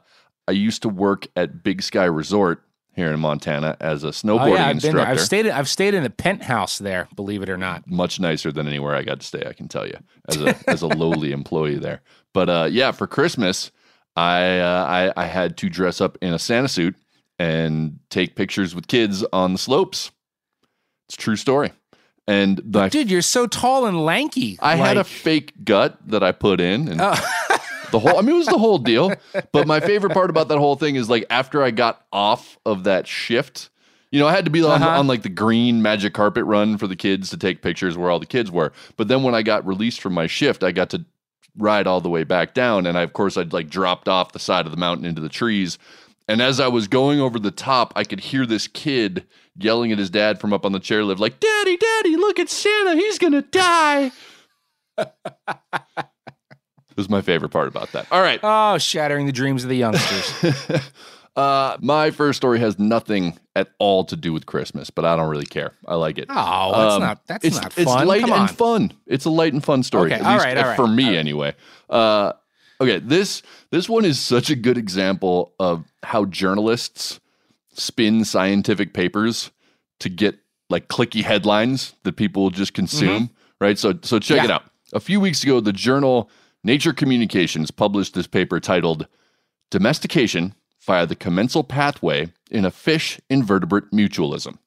[0.46, 2.62] I used to work at Big Sky Resort,
[2.96, 4.96] here in Montana as a Oh yeah, I've been instructor.
[4.98, 5.06] there.
[5.06, 5.46] I've stayed.
[5.48, 7.08] I've stayed in a penthouse there.
[7.16, 7.88] Believe it or not.
[7.90, 9.44] much nicer than anywhere I got to stay.
[9.46, 12.00] I can tell you as a as a lowly employee there.
[12.32, 13.70] But uh, yeah, for Christmas,
[14.16, 16.96] I, uh, I I had to dress up in a Santa suit
[17.38, 20.10] and take pictures with kids on the slopes.
[21.08, 21.72] It's a true story.
[22.26, 24.56] And the, Dude, you're so tall and lanky.
[24.62, 27.14] I had a fake gut that I put in, and Oh.
[27.94, 28.18] the whole.
[28.18, 29.12] I mean, it was the whole deal.
[29.52, 32.84] But my favorite part about that whole thing is like after I got off of
[32.84, 33.70] that shift,
[34.10, 34.98] you know, I had to be on, Uh-huh.
[34.98, 38.18] on like the green magic carpet run for the kids to take pictures where all
[38.18, 38.72] the kids were.
[38.96, 41.04] But then when I got released from my shift, I got to
[41.56, 44.40] ride all the way back down, and I, of course, I'd like dropped off the
[44.40, 45.78] side of the mountain into the trees.
[46.26, 49.24] And as I was going over the top, I could hear this kid
[49.56, 52.96] yelling at his dad from up on the chairlift, like, Daddy, Daddy, look at Santa.
[52.96, 54.10] He's going to die.
[56.94, 58.06] It was my favorite part about that.
[58.12, 58.38] All right.
[58.42, 60.32] Oh, shattering the dreams of the youngsters.
[61.36, 65.28] Uh, my first story has nothing at all to do with Christmas, but I don't
[65.28, 65.72] really care.
[65.84, 66.26] I like it.
[66.30, 68.06] Oh, that's not- that's it's, not It's fun.
[68.06, 68.92] light Come and fun.
[69.08, 70.12] It's a light and fun story.
[70.12, 71.16] Okay, at all least right, all right, for me right.
[71.16, 71.54] anyway.
[71.90, 72.34] Uh,
[72.80, 77.18] okay, this this one is such a good example of how journalists
[77.72, 79.50] spin scientific papers
[79.98, 80.36] to get
[80.70, 83.28] like clicky headlines that people will just consume.
[83.60, 83.76] Right.
[83.76, 84.50] So so check it Mm-hmm.
[84.52, 84.64] Out.
[84.92, 86.30] A few weeks ago, the journal
[86.64, 89.06] Nature Communications published this paper titled
[89.70, 90.54] Domestication
[90.86, 94.58] via the Commensal Pathway in a Fish Invertebrate Mutualism.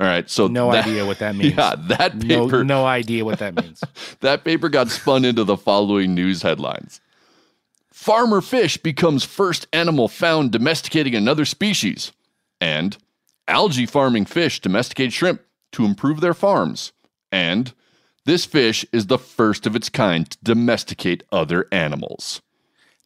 [0.00, 0.28] All right.
[0.30, 1.54] So No that- idea what that means.
[1.54, 3.82] Yeah, that no, paper no idea what that means.
[4.20, 7.00] that paper got spun into the following news headlines.
[7.92, 12.10] Farmer fish becomes first animal found domesticating another species.
[12.60, 12.96] And
[13.46, 16.92] algae farming fish domesticate shrimp to improve their farms.
[17.30, 17.72] And
[18.24, 22.40] this fish is the first of its kind to domesticate other animals.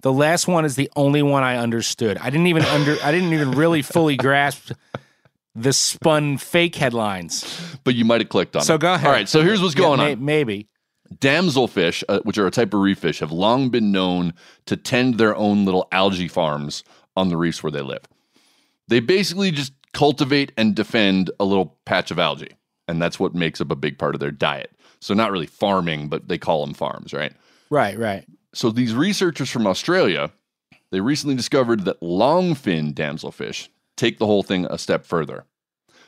[0.03, 2.19] The last one is the only one I understood.
[2.19, 2.97] I didn't even under.
[3.03, 4.73] I didn't even really fully grasp
[5.55, 7.77] the spun fake headlines.
[7.83, 8.81] But you might have clicked on So it.
[8.83, 9.07] go ahead.
[9.07, 10.25] All right, so here's what's Yeah, going may- on.
[10.25, 10.69] Maybe.
[11.19, 14.35] Damselfish, uh, which are a type of reef fish, have long been known
[14.67, 16.85] to tend their own little algae farms
[17.17, 18.03] on the reefs where they live.
[18.89, 22.51] They basically just cultivate and defend a little patch of algae,
[22.89, 24.71] and that's what makes up a big part of their diet.
[25.01, 27.33] So, not really farming, but they call them farms, right?
[27.71, 27.99] Right.
[27.99, 28.25] Right.
[28.55, 30.33] So, these researchers from Australia,
[30.91, 35.45] they recently discovered that longfin damselfish take the whole thing a step further.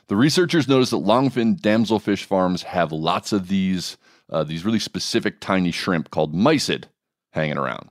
[0.09, 3.99] The researchers noticed that longfin damselfish farms have lots of these
[4.31, 6.85] uh, these really specific tiny shrimp called mysid
[7.33, 7.89] hanging around.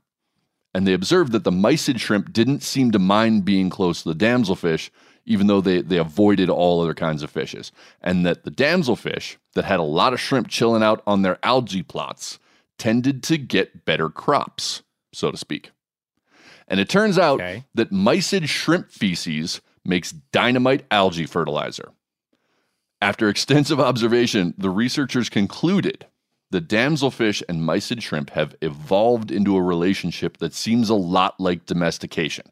[0.73, 4.25] And they observed that the mysid shrimp didn't seem to mind being close to the
[4.25, 4.91] damselfish,
[5.27, 7.71] even though they, they avoided all other kinds of fishes.
[8.01, 11.83] And that the damselfish that had a lot of shrimp chilling out on their algae
[11.83, 12.39] plots
[12.79, 15.71] tended to get better crops, so to speak.
[16.67, 17.39] And it turns out
[17.75, 21.91] that mysid shrimp feces makes dynamite algae fertilizer.
[23.01, 26.05] After extensive observation, the researchers concluded
[26.51, 31.65] that damselfish and mysid shrimp have evolved into a relationship that seems a lot like
[31.65, 32.49] domestication.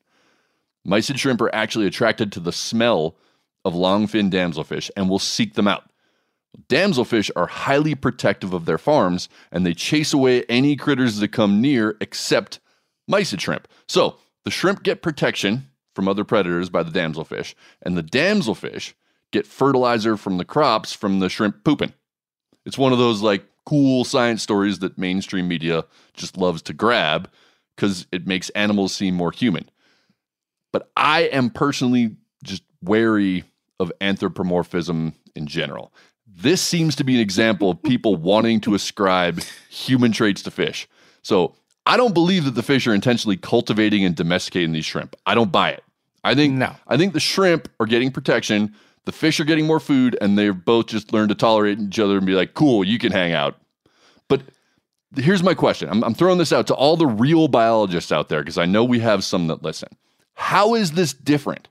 [0.86, 3.16] Mysid shrimp are actually attracted to the smell
[3.64, 5.90] of longfin damselfish and will seek them out.
[6.70, 11.60] Damselfish are highly protective of their farms and they chase away any critters that come
[11.60, 12.60] near except
[13.10, 13.68] mysid shrimp.
[13.88, 18.94] So the shrimp get protection from other predators by the damselfish, and the damselfish
[19.32, 21.94] get fertilizer from the crops from the shrimp pooping.
[22.66, 27.30] It's one of those like cool science stories that mainstream media just loves to grab
[27.76, 29.70] because it makes animals seem more human.
[30.76, 33.46] But I am personally just wary
[33.80, 35.94] of anthropomorphism in general.
[36.28, 40.90] This seems to be an example of people wanting to ascribe human traits to fish.
[41.22, 45.16] So I don't believe that the fish are intentionally cultivating and domesticating these shrimp.
[45.26, 45.84] I don't buy it.
[46.26, 46.76] I think no.
[46.90, 50.66] I think the shrimp are getting protection, the fish are getting more food, and they've
[50.66, 53.56] both just learned to tolerate each other and be like, cool, you can hang out.
[54.28, 54.42] But
[55.16, 55.88] here's my question.
[55.88, 58.84] I'm, I'm throwing this out to all the real biologists out there because I know
[58.84, 59.88] we have some that listen.
[60.36, 61.68] How is this different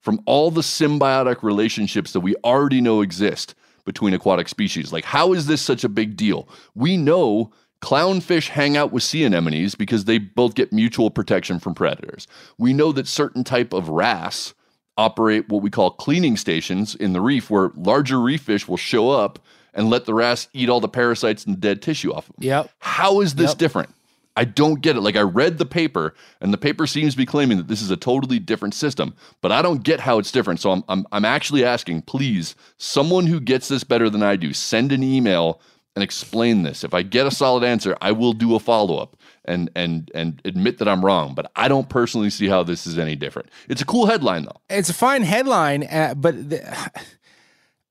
[0.00, 4.92] from all the symbiotic relationships that we already know exist between aquatic species?
[4.92, 6.48] Like, how is this such a big deal?
[6.74, 7.50] We know
[7.82, 12.26] clownfish hang out with sea anemones because they both get mutual protection from predators.
[12.58, 14.52] We know that certain type of wrasse
[14.98, 19.08] operate what we call cleaning stations in the reef where larger reef fish will show
[19.10, 19.38] up
[19.72, 22.44] and let the wrasse eat all the parasites and dead tissue off of them.
[22.44, 22.70] Yep.
[22.80, 23.58] How is this Yep.
[23.58, 23.94] different?
[24.36, 25.00] I don't get it.
[25.00, 27.90] Like I read the paper, and the paper seems to be claiming that this is
[27.90, 30.60] a totally different system, but I don't get how it's different.
[30.60, 34.52] So I'm I'm, I'm actually asking, please, someone who gets this better than I do,
[34.52, 35.60] send an email
[35.96, 36.84] and explain this.
[36.84, 40.40] If I get a solid answer, I will do a follow up and and and
[40.44, 41.34] admit that I'm wrong.
[41.34, 43.50] But I don't personally see how this is any different.
[43.68, 44.60] It's a cool headline though.
[44.68, 46.90] It's a fine headline, uh, but the,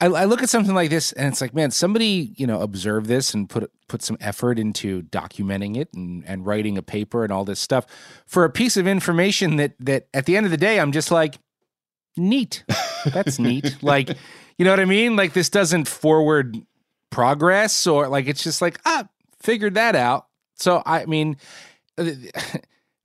[0.01, 3.07] I, I look at something like this and it's like, man, somebody you know observed
[3.07, 7.33] this and put put some effort into documenting it and, and writing a paper and
[7.33, 7.85] all this stuff
[8.25, 11.11] for a piece of information that that at the end of the day, I'm just
[11.11, 11.37] like,
[12.15, 12.63] neat.
[13.05, 13.77] That's neat.
[13.81, 14.09] Like,
[14.57, 15.15] you know what I mean?
[15.15, 16.57] Like this doesn't forward
[17.09, 19.07] progress or like it's just like ah
[19.41, 20.27] figured that out.
[20.55, 21.37] So I mean.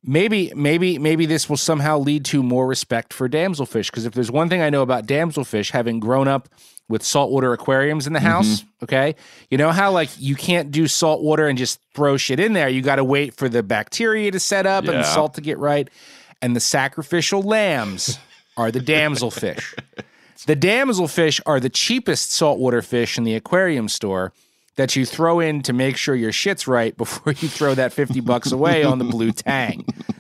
[0.07, 4.31] maybe maybe maybe this will somehow lead to more respect for damselfish because if there's
[4.31, 6.49] one thing i know about damselfish having grown up
[6.89, 8.85] with saltwater aquariums in the house Mm-hmm.
[8.85, 9.15] okay?
[9.51, 12.69] You know how like you can't do saltwater and just throw shit in there?
[12.69, 15.59] You got to wait for the bacteria to set up and the salt to get
[15.59, 15.89] right.
[16.43, 18.19] And the sacrificial lambs
[18.57, 19.65] are the damselfish
[20.47, 24.33] the damselfish are the cheapest saltwater fish in the aquarium store
[24.77, 28.21] that you throw in to make sure your shit's right before you throw that 50
[28.21, 29.87] bucks away on the blue tang.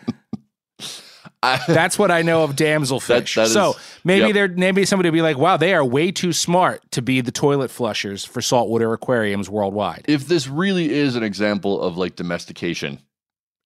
[1.68, 3.06] That's what I know of damselfish.
[3.06, 4.34] That- that so is- maybe yep.
[4.34, 7.32] there maybe somebody would be like, wow, they are way too smart to be the
[7.32, 10.04] toilet flushers for saltwater aquariums worldwide.
[10.08, 12.98] If this really is an example of like domestication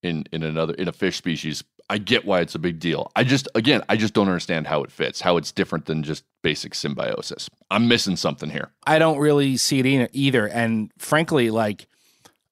[0.03, 3.11] in in another in a fish species, I get why it's a big deal.
[3.17, 6.25] I just again, I just don't understand how it fits, how it's different than just
[6.43, 7.49] basic symbiosis.
[7.71, 8.71] I'm missing something here.
[8.87, 10.47] I don't really see it either, either.
[10.49, 11.87] And frankly, like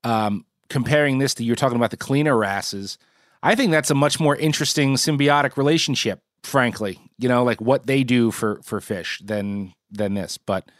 [0.04, 2.98] um, comparing this to you're talking about the cleaner wrasses,
[3.42, 6.20] I think that's a much more interesting symbiotic relationship.
[6.42, 10.38] Frankly, you know, like what they do for for fish than than this.
[10.38, 10.70] But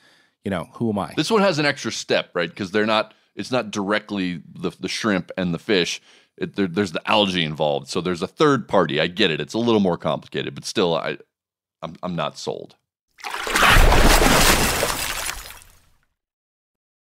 [0.45, 1.13] you know, who am I?
[1.17, 2.49] This one has an extra step, right?
[2.49, 3.15] Because they're not.
[3.35, 6.01] It's not directly the the shrimp and the fish.
[6.37, 9.01] It, there, there's the algae involved, so there's a third party.
[9.01, 9.41] I get it.
[9.41, 11.19] It's a little more complicated, but still, I,
[11.83, 12.77] I'm I'm not sold.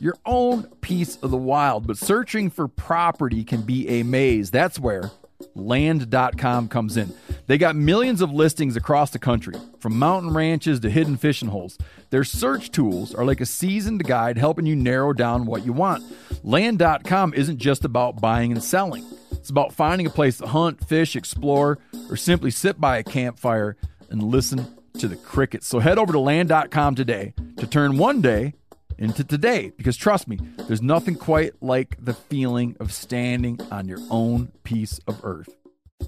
[0.00, 4.50] your own piece of the wild, but searching for property can be a maze.
[4.50, 5.10] That's where
[5.54, 7.14] land.com comes in.
[7.46, 11.78] They got millions of listings across the country, from mountain ranches to hidden fishing holes.
[12.10, 16.04] Their search tools are like a seasoned guide helping you narrow down what you want.
[16.42, 19.04] Land.com isn't just about buying and selling.
[19.32, 21.78] It's about finding a place to hunt, fish, explore,
[22.08, 23.76] or simply sit by a campfire
[24.10, 24.66] and listen
[24.98, 25.66] to the crickets.
[25.66, 28.54] So head over to land.com today to turn one day
[29.00, 30.38] into today because trust me,
[30.68, 35.48] there's nothing quite like the feeling of standing on your own piece of earth.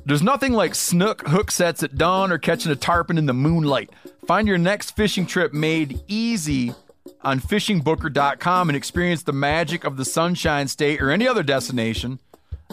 [0.04, 3.90] There's nothing like snook hook sets at dawn or catching a tarpon in the moonlight.
[4.26, 6.74] Find your next fishing trip made easy
[7.22, 12.18] on fishingbooker.com and experience the magic of the Sunshine State or any other destination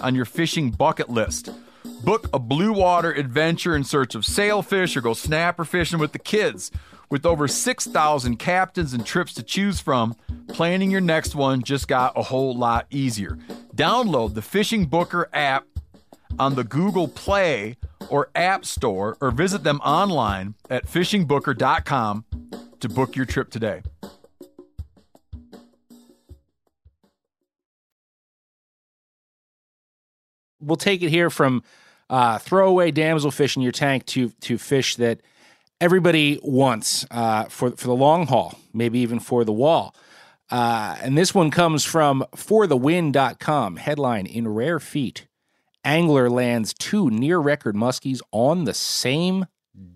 [0.02, 1.50] on your fishing bucket list.
[2.04, 6.20] Book a blue water adventure in search of sailfish or go snapper fishing with the
[6.20, 6.72] kids.
[7.10, 10.16] With over 6,000 captains and trips to choose from,
[10.48, 13.38] planning your next one just got a whole lot easier.
[13.76, 15.66] Download the FishingBooker app
[16.38, 17.78] on the Google Play
[18.10, 22.26] or App Store or visit them online at fishingbooker.com
[22.80, 23.82] to book your trip today.
[30.62, 31.64] we'll take it here from
[32.10, 35.22] uh, throwaway damselfish in your tank to to fish that
[35.82, 39.96] everybody wants uh, for for the long haul, maybe even for the wall.
[40.50, 43.76] Uh, and this one comes from forthewin.com.
[43.78, 45.28] Headline In rare feat,
[45.84, 49.46] angler lands two near record muskies on the same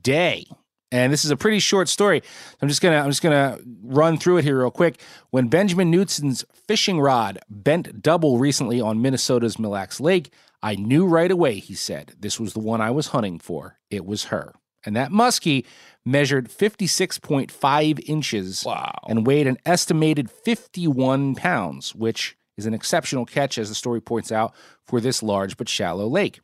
[0.01, 0.45] day.
[0.91, 2.21] And this is a pretty short story.
[2.61, 5.01] I'm just gonna I'm just gonna run through it here real quick.
[5.31, 10.31] When Benjamin Knutson's fishing rod bent double recently on Minnesota's Mille Lacs Lake,
[10.61, 13.79] I knew right away, he said, this was the one I was hunting for.
[13.89, 14.53] It was her.
[14.85, 15.65] And that muskie
[16.05, 18.93] measured 56.5 inches wow.
[19.07, 24.31] and weighed an estimated 51 pounds, which is an exceptional catch, as the story points
[24.31, 24.53] out,
[24.85, 26.39] for this large but shallow lake.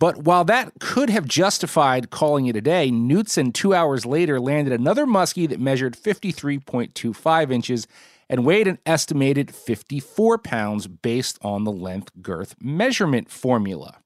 [0.00, 4.72] But while that could have justified calling it a day, Knutson two hours later landed
[4.72, 7.86] another muskie that measured 53.25 inches
[8.28, 13.98] and weighed an estimated 54 pounds based on the length girth measurement formula.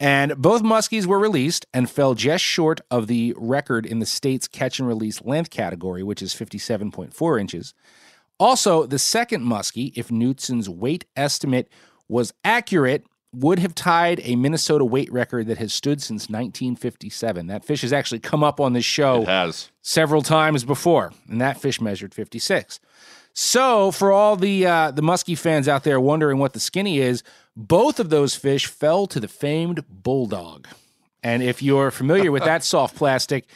[0.00, 4.48] And both muskies were released and fell just short of the record in the state's
[4.48, 7.74] catch and release length category, which is 57.4 inches.
[8.38, 11.68] Also, the second muskie, if Knutson's weight estimate
[12.08, 17.46] was accurate, would have tied a Minnesota weight record that has stood since 1957.
[17.48, 19.70] That fish has actually come up on this show It has.
[19.82, 22.80] several times before, and that fish measured 56.
[23.32, 27.22] So, for all the uh, the muskie fans out there wondering what the skinny is,
[27.56, 30.66] both of those fish fell to the famed Bull Dawg.
[31.22, 33.46] And if you're familiar with that soft plastic,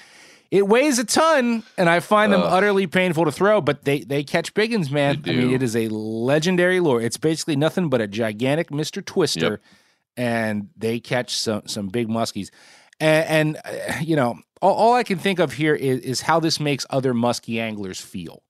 [0.50, 2.52] it weighs a ton, and I find them Ugh.
[2.52, 3.60] utterly painful to throw.
[3.60, 5.22] But they they catch biggins, man.
[5.26, 7.00] I mean, it is a legendary lure.
[7.00, 9.60] It's basically nothing but a gigantic Mister Twister, Yep.
[10.16, 12.50] and they catch some some big muskies.
[13.00, 16.38] And, and uh, you know, all, all I can think of here is, is how
[16.38, 18.43] this makes other muskie anglers feel.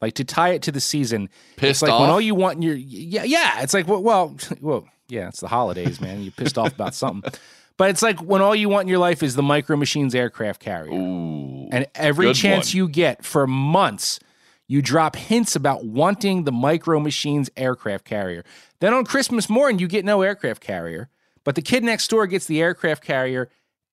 [0.00, 2.62] Like to tie it to the season, Pissed it's like when all you want in
[2.62, 3.62] your yeah yeah.
[3.62, 5.28] It's like well well well yeah.
[5.28, 6.22] It's the holidays, man.
[6.22, 7.32] You're pissed off about something.
[7.76, 10.60] But it's like when all you want in your life is the Micro Machines aircraft
[10.60, 10.92] carrier.
[10.92, 12.76] and every chance one.
[12.76, 14.20] you get for months,
[14.68, 18.44] you drop hints about wanting the Micro Machines aircraft carrier.
[18.80, 21.08] Then on Christmas morning, you get no aircraft carrier,
[21.42, 23.48] but the kid next door gets the aircraft carrier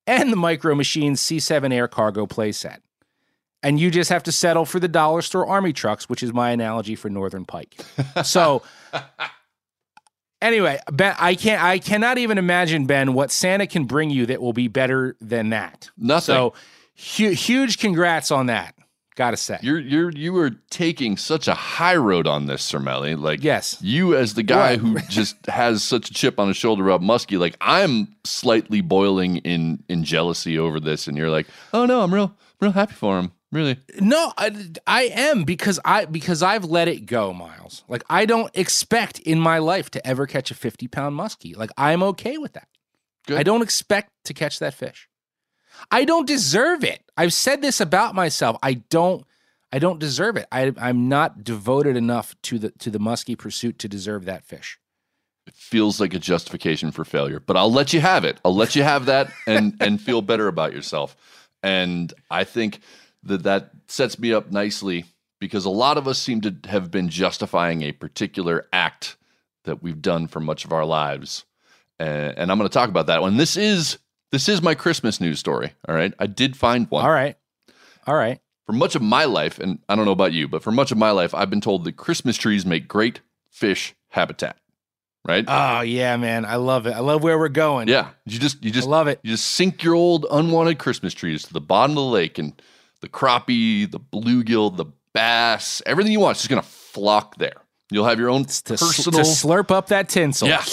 [0.05, 2.79] and the Micro Machines C7 air cargo playset.
[3.63, 6.51] And you just have to settle for the dollar store army trucks, which is my
[6.51, 7.75] analogy for Northern Pike.
[8.23, 8.61] So
[10.41, 14.41] anyway, Ben, I can't I cannot even imagine, Ben, what Santa can bring you that
[14.41, 15.89] will be better than that.
[15.97, 16.35] Nothing.
[16.35, 16.53] So
[17.15, 18.75] hu- huge congrats on that.
[19.15, 19.57] Gotta say.
[19.63, 23.19] You're you're you are taking such a high road on this, Cermele.
[23.19, 23.75] Like Yes.
[23.81, 24.79] you as the guy What?
[24.79, 29.37] who just has such a chip on his shoulder about Muskie, like I'm slightly boiling
[29.37, 33.17] in in jealousy over this, and you're like, oh no, I'm real real happy for
[33.17, 33.31] him.
[33.51, 33.79] Really.
[33.99, 34.51] No, I,
[34.85, 37.83] I am because I because I've let it go, Miles.
[37.87, 41.55] Like I don't expect in my life to ever catch a 50 pound muskie.
[41.55, 42.67] Like I'm okay with that.
[43.29, 45.09] I don't expect to catch that fish.
[45.91, 47.03] I don't deserve it.
[47.15, 48.57] I've said this about myself.
[48.61, 49.25] I don't
[49.71, 50.47] I don't deserve it.
[50.51, 54.77] I I'm not devoted enough to the to the muskie pursuit to deserve that fish.
[55.45, 58.39] It feels like a justification for failure, but I'll let you have it.
[58.43, 61.15] I'll let you have that and and feel better about yourself.
[61.63, 62.81] And I think
[63.27, 65.05] that that sets me up nicely
[65.39, 69.17] because a lot of us seem to have been justifying a particular act
[69.63, 71.45] that we've done for much of our lives.
[71.99, 73.37] And, and I'm going to talk about that one.
[73.37, 73.99] This is
[74.31, 75.73] this is my Christmas news story.
[75.87, 77.05] All right, I did find one.
[77.05, 77.37] All right,
[78.05, 78.39] all right.
[78.65, 80.97] For much of my life, and I don't know about you, but for much of
[80.97, 84.57] my life, I've been told that Christmas trees make great fish habitat.
[85.25, 85.45] Right?
[85.47, 86.45] Oh yeah, man.
[86.45, 86.91] I love it.
[86.91, 87.87] I love where we're going.
[87.87, 89.19] Yeah, you just you just love it.
[89.23, 92.61] You just sink your old unwanted Christmas trees to the bottom of the lake, and
[93.01, 97.61] the crappie, the bluegill, the bass, everything you want is just gonna flock there.
[97.91, 99.23] You'll have your own To, sl- personal.
[99.23, 100.47] to slurp up that tinsel.
[100.47, 100.63] yeah,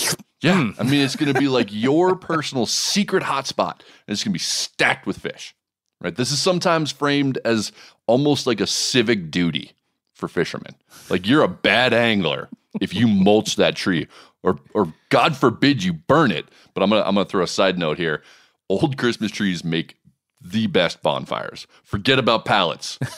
[0.41, 0.61] yeah.
[0.63, 0.71] Hmm.
[0.81, 5.07] I mean, it's gonna be like your personal secret hotspot, and it's gonna be stacked
[5.07, 5.55] with fish.
[6.01, 6.15] Right?
[6.15, 7.73] This is sometimes framed as
[8.07, 9.73] almost like a civic duty
[10.13, 10.75] for fishermen.
[11.09, 12.49] Like you're a bad angler
[12.81, 14.09] if you mulch that tree,
[14.43, 16.47] or or God forbid you burn it.
[16.75, 18.23] But I'm gonna I'm gonna throw a side note here.
[18.69, 19.97] Old Christmas trees make
[20.45, 21.67] the best bonfires.
[21.83, 22.99] Forget about pallets.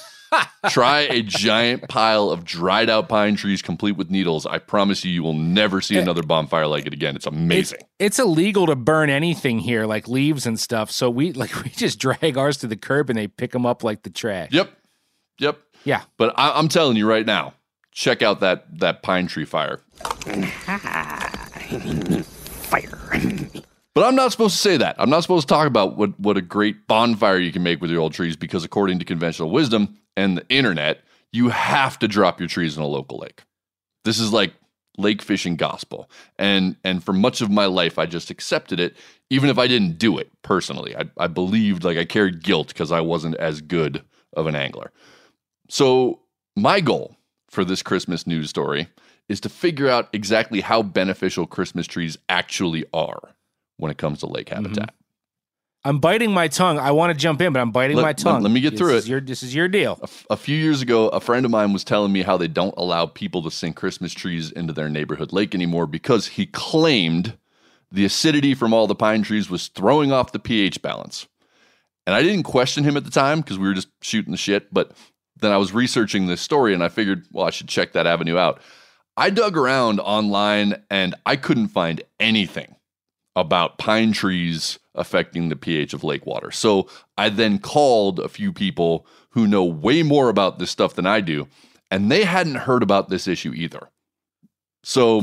[0.70, 4.45] Try a giant pile of dried out pine trees complete with needles.
[4.47, 7.16] I promise you, you will never see eh, another bonfire like it again.
[7.16, 7.81] It's amazing.
[7.99, 10.91] It's illegal to burn anything here, like leaves and stuff.
[10.91, 13.85] So we like we just drag ours to the curb and they pick them up
[13.85, 14.51] like the trash.
[14.53, 14.70] Yep.
[15.39, 15.59] Yep.
[15.85, 16.03] Yeah.
[16.16, 17.55] But I, I'm telling you right now,
[17.93, 19.81] check out that that pine tree fire.
[22.66, 23.49] fire.
[23.97, 24.94] But I'm not supposed to say that.
[24.99, 27.90] I'm not supposed to talk about what, what a great bonfire you can make with
[27.90, 31.01] your old trees because, according to conventional wisdom and the internet,
[31.32, 33.44] you have to drop your trees in a local lake.
[34.05, 34.53] This is like
[34.99, 36.11] lake fishing gospel.
[36.38, 38.99] And and for much of my life, I just accepted it,
[39.30, 40.94] even if I didn't do it personally.
[40.94, 44.92] I, I believed like I carried guilt because I wasn't as good of an angler.
[45.70, 46.20] So,
[46.55, 47.16] my goal
[47.49, 48.88] for this Christmas news story
[49.30, 53.32] is to figure out exactly how beneficial Christmas trees actually are
[53.77, 54.64] when it comes to lake mm-hmm.
[54.64, 54.95] habitat.
[55.85, 56.81] I'm biting my tongue.
[56.81, 58.43] I want to jump in, but I'm biting Let- my tongue.
[58.43, 59.07] let me get This through it.
[59.07, 60.01] Your, this is your deal.
[60.29, 63.07] A few years ago, a friend of mine was telling me how they don't allow
[63.07, 67.39] people to sink Christmas trees into their neighborhood lake anymore because he claimed
[67.93, 71.29] the acidity from all the pine trees was throwing off the pH balance.
[72.05, 74.72] And I didn't question him at the time because we were just shooting the shit.
[74.74, 74.93] But
[75.37, 78.39] then I was researching this story and I figured, well, I should check that avenue
[78.39, 78.61] out.
[79.16, 82.76] I dug around online and I couldn't find anything
[83.37, 86.51] about pine trees affecting the pH of lake water.
[86.51, 91.07] So I then called a few people who know way more about this stuff than
[91.07, 91.47] I do,
[91.91, 93.91] and they hadn't heard about this issue either.
[94.82, 95.20] So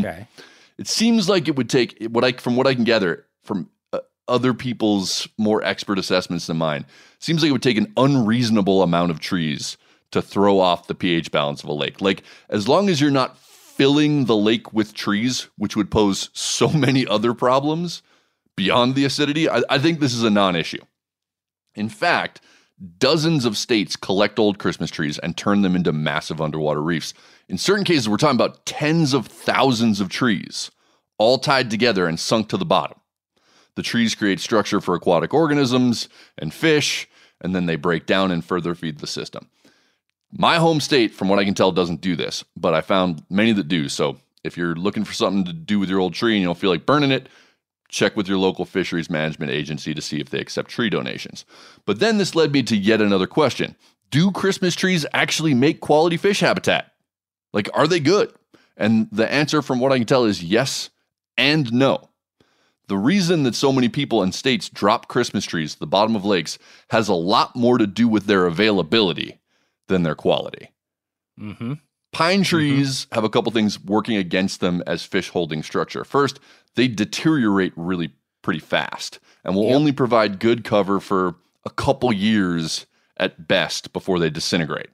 [0.78, 3.99] it seems like it would take what I from what I can gather from uh,
[4.28, 6.86] other people's more expert assessments than mine.
[7.20, 9.78] Seems like it would take an unreasonable amount of trees
[10.11, 11.99] to throw off the pH balance of a lake.
[11.99, 13.38] Like as long as you're not
[13.76, 18.01] filling the lake with trees, which would pose so many other problems
[18.55, 20.84] beyond the acidity, I, I think this is a non-issue.
[21.76, 22.41] In fact,
[22.99, 27.13] dozens of states collect old Christmas trees and turn them into massive underwater reefs.
[27.49, 30.69] In certain cases, we're talking about tens of thousands of trees,
[31.17, 32.99] all tied together and sunk to the bottom.
[33.76, 37.07] The trees create structure for aquatic organisms and fish,
[37.41, 39.49] and then they break down and further feed the system.
[40.36, 43.52] My home state, from what I can tell, doesn't do this, but I found many
[43.54, 43.88] that do.
[43.88, 46.58] So if you're looking for something to do with your old tree and you don't
[46.58, 47.30] feel like burning it,
[47.88, 51.46] check with your local fisheries management agency to see if they accept tree donations.
[51.86, 53.76] But then this led me to yet another question
[54.10, 56.94] Do Christmas trees actually make quality fish habitat?
[57.54, 58.34] Like, are they good?
[58.76, 60.90] And the answer, from what I can tell, is yes
[61.38, 62.10] and no.
[62.88, 66.26] The reason that so many people and states drop Christmas trees at the bottom of
[66.26, 66.58] lakes
[66.90, 69.40] has a lot more to do with their availability
[69.88, 70.70] than their quality.
[71.40, 71.74] Mm-hmm.
[72.12, 76.04] Pine trees have a couple things working against them as fish holding structure.
[76.04, 76.40] First,
[76.76, 78.12] they deteriorate really
[78.44, 82.86] pretty fast and will only provide good cover for a couple years
[83.18, 84.90] at best before they disintegrate.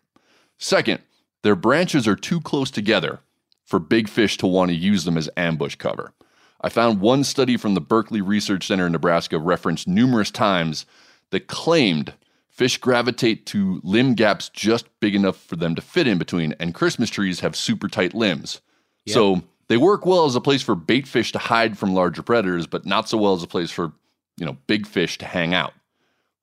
[0.57, 1.01] Second,
[1.43, 3.19] their branches are too close together
[3.65, 6.13] for big fish to want to use them as ambush cover.
[6.61, 10.85] I found one study from the Berkeley Research Center in Nebraska referenced numerous times
[11.31, 12.13] that claimed
[12.59, 16.75] fish gravitate to limb gaps just big enough for them to fit in between, and
[16.75, 18.59] Christmas trees have super tight limbs.
[19.07, 22.67] So they work well as a place for bait fish to hide from larger predators,
[22.67, 23.93] but not so well as a place for,
[24.37, 25.71] you know, big fish to hang out.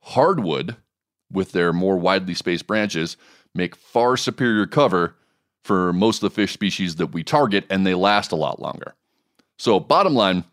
[0.01, 0.77] Hardwood,
[1.31, 3.19] with their more widely spaced branches,
[3.55, 5.17] make far superior cover
[5.65, 8.95] for most of the fish species that we target, and they last a lot longer.
[9.59, 10.45] So, bottom line,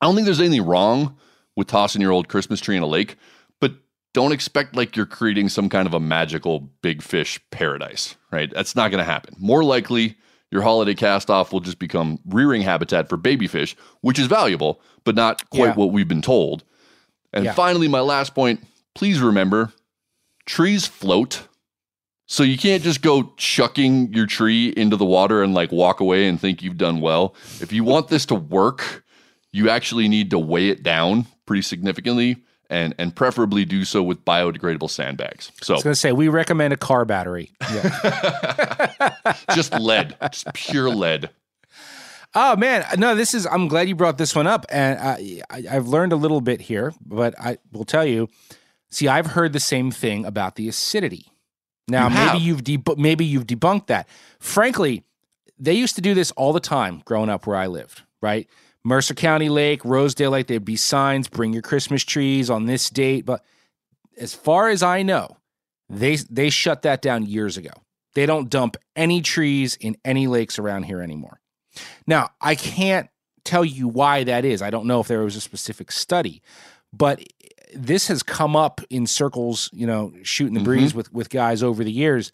[0.00, 1.18] I don't think there's anything wrong
[1.54, 3.16] with tossing your old Christmas tree in a lake,
[4.12, 8.50] don't expect like you're creating some kind of a magical big fish paradise, right?
[8.52, 9.34] That's not going to happen.
[9.38, 10.16] More likely,
[10.50, 14.80] your holiday cast off will just become rearing habitat for baby fish, which is valuable,
[15.04, 15.74] but not quite Yeah.
[15.74, 16.64] what we've been told.
[17.32, 17.52] And Yeah.
[17.52, 18.64] finally, my last point
[18.96, 19.72] please remember
[20.46, 21.46] trees float.
[22.26, 26.26] So you can't just go chucking your tree into the water and like walk away
[26.28, 27.34] and think you've done well.
[27.60, 29.04] If you want this to work,
[29.52, 32.36] you actually need to weigh it down pretty significantly
[32.70, 35.52] and and preferably do so with biodegradable sandbags.
[35.62, 37.50] So I was going to say, we recommend a car battery.
[37.60, 39.14] Yeah.
[39.54, 41.30] just lead, just pure lead.
[42.34, 43.46] Oh man, no, this is.
[43.46, 46.60] I'm glad you brought this one up, and I, I, I've learned a little bit
[46.60, 46.92] here.
[47.04, 48.28] But I will tell you.
[48.92, 51.26] See, I've heard the same thing about the acidity.
[51.86, 52.40] Now, You maybe have.
[52.40, 54.08] you've deb- maybe you've debunked that.
[54.40, 55.04] Frankly,
[55.60, 58.02] they used to do this all the time growing up where I lived.
[58.20, 58.48] Right,
[58.84, 60.46] Mercer County Lake, Rosedale Lake.
[60.46, 63.44] There'd be signs: "Bring your Christmas trees on this date." But
[64.18, 65.36] as far as I know,
[65.88, 67.70] they they shut that down years ago.
[68.14, 71.40] They don't dump any trees in any lakes around here anymore.
[72.06, 73.08] Now, I can't
[73.44, 74.62] tell you why that is.
[74.62, 76.42] I don't know if there was a specific study,
[76.92, 77.22] but
[77.74, 80.64] this has come up in circles, you know, shooting the mm-hmm.
[80.64, 82.32] breeze with with guys over the years.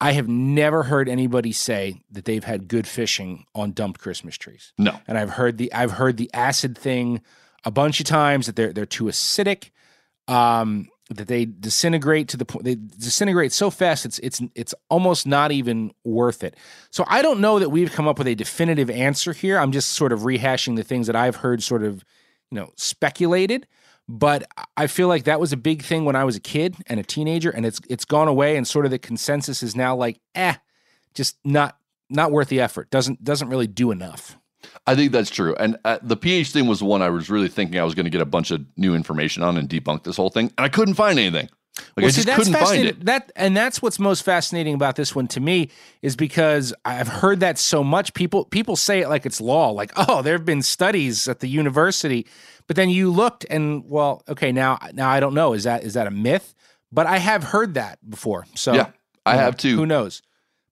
[0.00, 4.72] I have never heard anybody say that they've had good fishing on dumped Christmas trees.
[4.78, 4.98] No.
[5.06, 7.20] And I've heard the I've heard the acid thing
[7.64, 9.70] a bunch of times that they're they're too acidic,
[10.26, 15.26] um, that they disintegrate to the point they disintegrate so fast it's it's it's almost
[15.26, 16.56] not even worth it.
[16.90, 19.58] So I don't know that we've come up with a definitive answer here.
[19.58, 22.04] I'm just sort of rehashing the things that I've heard sort of,
[22.50, 23.66] you know, speculated.
[24.12, 26.98] But I feel like that was a big thing when I was a kid and
[26.98, 30.18] a teenager, and it's it's gone away, and sort of the consensus is now like,
[30.34, 30.54] eh,
[31.14, 32.90] just not not worth the effort.
[32.90, 34.36] Doesn't doesn't really do enough.
[34.84, 35.54] I think that's true.
[35.60, 38.04] And uh, the pH thing was the one I was really thinking I was going
[38.04, 40.52] to get a bunch of new information on and debunk this whole thing.
[40.58, 41.48] And I couldn't find anything.
[41.96, 43.06] Like I just couldn't find fascinating- it.
[43.06, 45.70] That and that's what's most fascinating about this one to me
[46.02, 48.12] is because I've heard that so much.
[48.14, 51.48] People people say it like it's law, like oh, there have been studies at the
[51.48, 52.26] university,
[52.70, 55.94] but then you looked and well, okay, now now I don't know is that is
[55.94, 56.54] that a myth?
[56.92, 58.46] But I have heard that before.
[58.54, 58.90] So Yeah,
[59.26, 59.74] I you know, have too.
[59.74, 60.22] Who knows?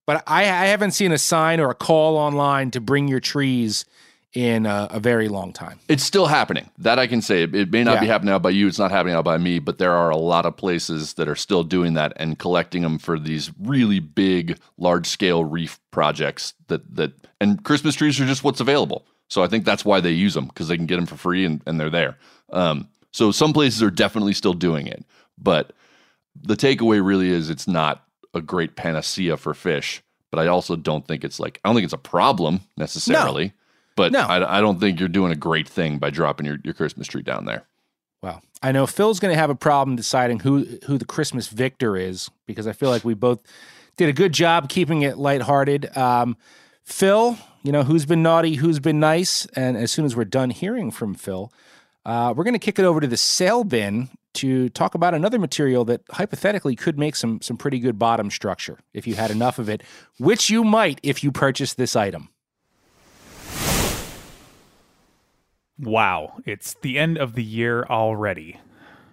[0.07, 3.83] But I I haven't seen a sign or a call online to bring your trees
[4.31, 5.81] in a, a very long time.
[5.89, 6.69] It's still happening.
[6.77, 7.43] That I can say.
[7.43, 8.67] It, it may not be happening out by you.
[8.67, 9.59] It's not happening out by me.
[9.59, 12.97] But there are a lot of places that are still doing that and collecting them
[12.97, 16.53] for these really big, large scale reef projects.
[16.67, 19.05] That that and Christmas trees are just what's available.
[19.29, 21.45] So I think that's why they use them because they can get them for free
[21.45, 22.17] and, and they're there.
[22.51, 25.05] Um, so some places are definitely still doing it.
[25.37, 25.71] But
[26.35, 28.03] the takeaway really is it's not
[28.33, 30.03] a great panacea for fish.
[30.31, 33.53] But I also don't think it's like I don't think it's a problem necessarily.
[33.95, 34.21] But No.
[34.21, 37.23] I, I don't think you're doing a great thing by dropping your, your Christmas tree
[37.23, 37.65] down there.
[38.21, 41.97] Well, I know Phil's going to have a problem deciding who who the Christmas victor
[41.97, 43.41] is because I feel like we both
[43.97, 45.95] did a good job keeping it lighthearted.
[45.97, 46.37] Um,
[46.83, 50.49] Phil, you know who's been naughty, who's been nice, and as soon as we're done
[50.49, 51.51] hearing from Phil,
[52.05, 55.39] uh, we're going to kick it over to the sale bin to talk about another
[55.39, 59.59] material that hypothetically could make some some pretty good bottom structure if you had enough
[59.59, 59.83] of it,
[60.17, 62.29] which you might if you purchase this item.
[65.77, 68.59] Wow, it's the end of the year already.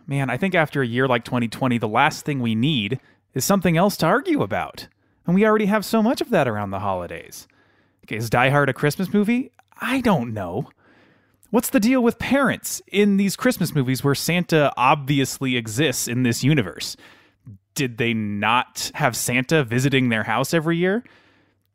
[0.07, 3.01] Man, I think after a year like 2020, the last thing we need
[3.35, 4.89] is something else to argue about.
[5.27, 7.47] And we already have so much of that around the holidays.
[8.13, 9.51] Is Die Hard a Christmas movie?
[9.81, 10.69] I don't know.
[11.51, 16.43] What's the deal with parents in these Christmas movies where Santa obviously exists in this
[16.43, 16.97] universe?
[17.75, 21.05] Did they not have Santa visiting their house every year?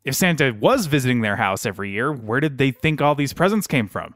[0.04, 3.68] If Santa was visiting their house every year, where did they think all these presents
[3.68, 4.16] came from?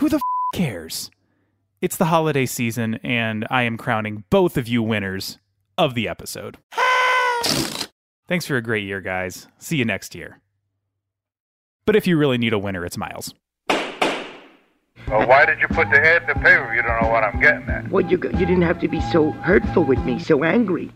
[0.00, 0.22] Who the f-
[0.54, 1.10] cares?
[1.80, 5.38] It's the holiday season, and I am crowning both of you winners
[5.78, 6.58] of the episode.
[8.26, 9.48] Thanks for a great year, guys.
[9.58, 10.40] See you next year.
[11.86, 13.34] But if you really need a winner, it's Miles.
[15.06, 17.24] Well, why did you put the ad in the paper if you don't know what
[17.24, 17.90] I'm getting at?
[17.90, 20.90] Well, you, you didn't have to be so hurtful with me, so angry.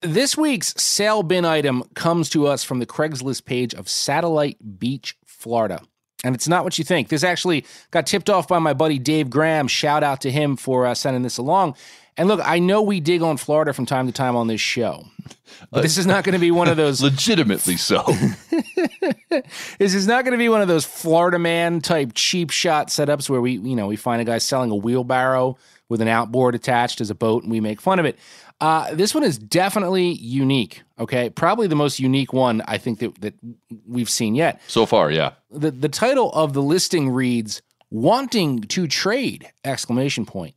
[0.00, 5.16] This week's sale bin item comes to us from the Craigslist page of Satellite Beach,
[5.26, 5.80] Florida.
[6.22, 7.08] And it's not what you think.
[7.08, 9.66] This actually got tipped off by my buddy Dave Graham.
[9.66, 11.74] Shout out to him for uh, sending this along.
[12.18, 15.06] And look, I know we dig on Florida from time to time on this show,
[15.70, 17.00] but this is not going to be one of those.
[17.02, 18.02] Legitimately so.
[19.78, 23.30] this is not going to be one of those Florida man type cheap shot setups
[23.30, 25.56] where we, you know, we find a guy selling a wheelbarrow
[25.88, 28.18] with an outboard attached as a boat and we make fun of it.
[28.60, 30.82] Uh, this one is definitely unique.
[30.98, 33.34] Okay, probably the most unique one I think that that
[33.86, 34.60] we've seen yet.
[34.66, 35.34] So far, yeah.
[35.52, 40.56] The the title of the listing reads "Wanting to Trade!" exclamation point.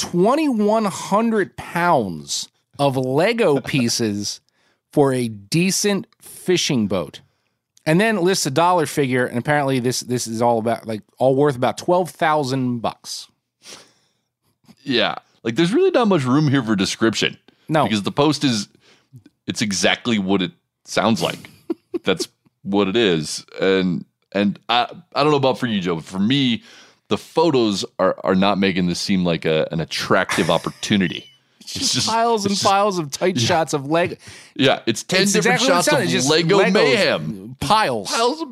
[0.00, 2.48] Twenty one hundred pounds
[2.78, 4.40] of Lego pieces
[4.92, 7.20] for a decent fishing boat,
[7.84, 9.26] and then lists a dollar figure.
[9.26, 13.28] And apparently, this this is all about like all worth about twelve thousand bucks.
[14.82, 15.16] Yeah.
[15.42, 17.36] Like there's really not much room here for description.
[17.68, 17.84] No.
[17.84, 18.68] Because the post is
[19.46, 20.52] it's exactly what it
[20.84, 21.50] sounds like.
[22.04, 22.28] That's
[22.62, 23.44] what it is.
[23.60, 26.62] And and I I don't know about for you, Joe, but for me,
[27.10, 31.26] the photos are are not making this seem like a, an attractive opportunity.
[31.60, 34.16] It's just piles and it's just- piles of tight shots of Lego.
[34.56, 37.56] Yeah, it's 10 It's different exactly shots of just Lego Legos, mayhem.
[37.60, 38.10] Piles.
[38.10, 38.48] Piles of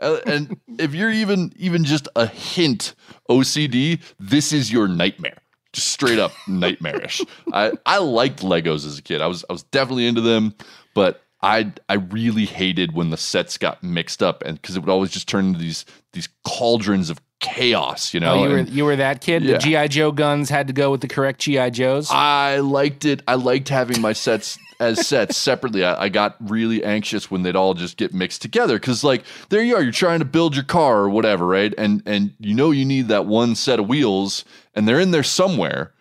[0.00, 2.94] uh, and if you're even even just a hint
[3.28, 5.38] OCD, this is your nightmare.
[5.72, 7.22] Just straight up nightmarish.
[7.52, 9.20] I I liked Legos as a kid.
[9.20, 10.54] I was I was definitely into them,
[10.94, 14.90] but I I really hated when the sets got mixed up and because it would
[14.90, 18.34] always just turn into these these cauldrons of chaos, you know.
[18.34, 19.42] Oh, you were and- you were that kid.
[19.42, 19.54] Yeah.
[19.54, 22.08] The GI Joe guns had to go with the correct GI Joes.
[22.10, 23.22] I liked it.
[23.26, 25.84] I liked having my sets as sets separately.
[25.84, 29.62] I, I got really anxious when they'd all just get mixed together because, like, there
[29.62, 31.74] you are, you're trying to build your car or whatever, right?
[31.76, 35.24] And and you know you need that one set of wheels, and they're in there
[35.24, 35.92] somewhere,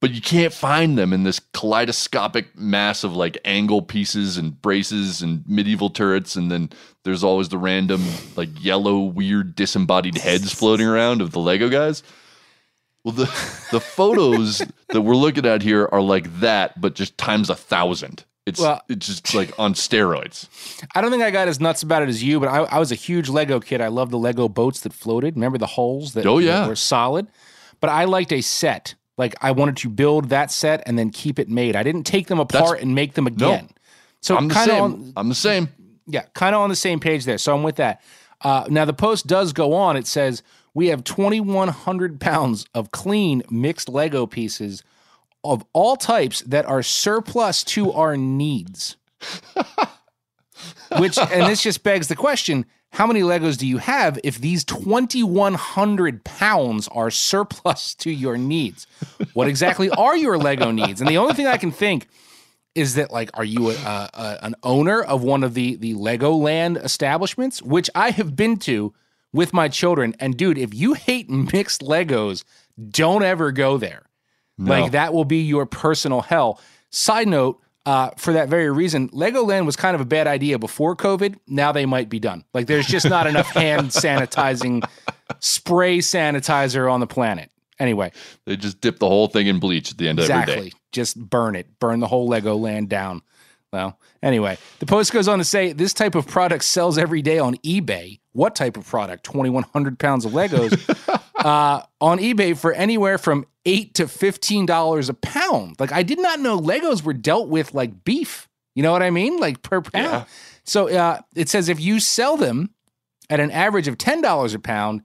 [0.00, 5.22] but you can't find them in this kaleidoscopic mass of like angle pieces and braces
[5.22, 6.70] and medieval turrets, and then
[7.04, 8.02] there's always the random
[8.36, 12.02] like yellow weird disembodied heads floating around of the Lego guys.
[13.04, 13.24] Well, the
[13.70, 18.24] the photos that we're looking at here are like that, but just times a thousand.
[18.46, 20.48] It's Well- it's just like on steroids.
[20.94, 22.90] I don't think I got as nuts about it as you, but I, I was
[22.90, 23.80] a huge Lego kid.
[23.80, 25.34] I loved the Lego boats that floated.
[25.36, 26.60] Remember the holes that, Oh, yeah.
[26.60, 27.26] that were solid?
[27.80, 28.94] But I liked a set.
[29.16, 31.76] Like I wanted to build that set and then keep it made.
[31.76, 33.68] I didn't take them apart and make them again.
[34.20, 34.82] So I'm the kind of same.
[34.82, 35.68] on, I'm the same.
[36.06, 37.38] yeah, kind of on the same page there.
[37.38, 38.02] So I'm with that.
[38.42, 39.96] Uh, now the post does go on.
[39.96, 40.42] It says
[40.72, 44.82] we have 2,100 pounds of clean mixed Lego pieces,
[45.42, 48.96] of all types that are surplus to our needs.
[50.98, 54.64] Which, and this just begs the question how many Legos do you have if these
[54.64, 58.86] 2,100 pounds are surplus to your needs?
[59.32, 61.00] What exactly are your Lego needs?
[61.00, 62.08] And the only thing I can think
[62.74, 66.82] is that, like, are you a, a, an owner of one of the, the Legoland
[66.82, 68.92] establishments, which I have been to
[69.32, 70.14] with my children?
[70.20, 72.44] And dude, if you hate mixed Legos,
[72.90, 74.02] don't ever go there.
[74.56, 74.70] No.
[74.70, 76.60] Like, that will be your personal hell.
[76.90, 77.60] Side note,
[77.90, 81.36] uh, for that very reason, Legoland was kind of a bad idea before COVID.
[81.48, 82.44] Now they might be done.
[82.54, 84.88] Like there's just not enough hand sanitizing,
[85.40, 87.50] spray sanitizer on the planet.
[87.80, 88.12] Anyway,
[88.46, 90.72] They just dip the whole thing in bleach at the end of every exactly.
[90.92, 91.80] Just burn it.
[91.80, 93.22] Burn the whole Legoland down.
[93.72, 97.40] Well, anyway, the post goes on to say this type of product sells every day
[97.40, 98.20] on eBay.
[98.32, 99.24] What type of product?
[99.24, 100.78] 2,100 pounds of Legos
[101.44, 105.76] uh, on eBay for anywhere from eight to fifteen dollars a pound.
[105.78, 108.48] Like I did not know Legos were dealt with like beef.
[108.74, 109.38] You know what I mean?
[109.38, 110.26] Like per pound.
[110.64, 112.70] So uh, it says if you sell them
[113.28, 115.02] at an average of ten dollars a pound,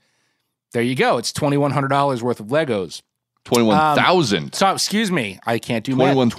[0.74, 1.18] there you go.
[1.18, 3.01] It's twenty one hundred dollars worth of Legos.
[3.43, 4.53] Twenty-one thousand.
[4.56, 6.16] so excuse me, I can't do math.
[6.18, 6.36] $21,000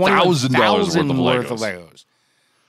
[0.58, 2.04] worth of worth of Legos.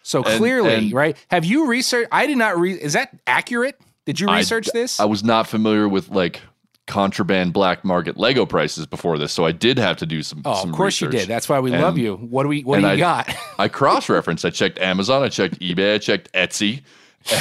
[0.04, 1.18] So And- clearly, and- right?
[1.30, 2.10] Have you researched?
[2.12, 2.78] I did not read.
[2.80, 3.80] Is that accurate?
[4.06, 5.00] Did you I- research this?
[5.00, 6.42] I was not familiar with like
[6.88, 10.42] contraband black market Lego prices before this, so I did have to do some.
[10.46, 11.28] oh, some of course you did.
[11.28, 12.16] That's why we And- love you.
[12.16, 12.62] What do we?
[12.64, 13.36] What do you I- got?
[13.60, 14.44] I cross-referenced.
[14.46, 15.22] I checked Amazon.
[15.24, 15.96] I checked eBay.
[15.96, 16.82] I checked Etsy,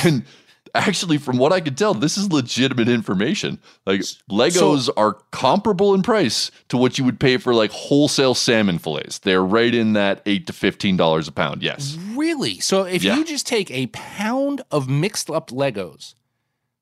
[0.04, 0.24] and
[0.74, 3.58] actually, from what I could tell, this is legitimate information.
[3.86, 8.78] Like Legos are comparable in price to what you would pay for like wholesale salmon
[8.78, 9.18] fillets.
[9.20, 11.62] They're right in that eight to fifteen dollars a pound.
[11.62, 11.96] Yes.
[12.14, 12.58] Really?
[12.60, 13.16] So if Yeah.
[13.16, 16.14] you just take a pound of mixed up Legos,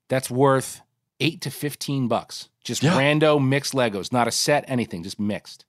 [0.09, 0.81] that's worth
[1.21, 2.49] eight to fifteen bucks.
[2.65, 2.93] Just Yeah.
[2.99, 5.65] rando mixed Legos, not a set, anything, just mixed.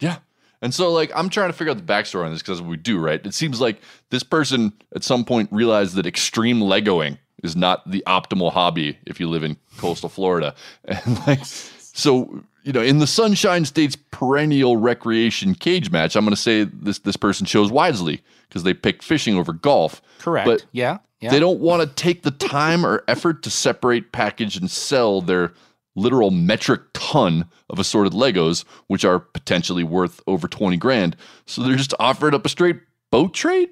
[0.00, 0.18] Yeah.
[0.62, 2.98] And so, like, I'm trying to figure out the backstory on this because we do,
[2.98, 3.24] right?
[3.24, 3.80] It seems like
[4.10, 9.20] this person at some point realized that extreme Legoing is not the optimal hobby if
[9.20, 10.54] you live in coastal Florida.
[10.84, 16.34] And, like, so, you know, in the Sunshine State's perennial recreation cage match, I'm going
[16.34, 20.02] to say this, this person chose wisely because they picked fishing over golf.
[20.18, 20.46] Correct.
[20.46, 20.98] But yeah.
[21.20, 21.30] Yeah.
[21.30, 25.54] they don't want to take the time or effort to separate, package, and sell their
[25.94, 31.16] literal metric ton of assorted Legos, which are potentially worth over 20 grand.
[31.46, 33.70] So they're just offering up a straight boat trade?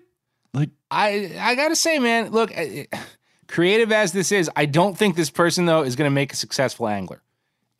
[0.54, 2.52] Like, I I gotta say, man, look,
[3.48, 6.86] creative as this is, I don't think this person though is gonna make a successful
[6.86, 7.20] angler.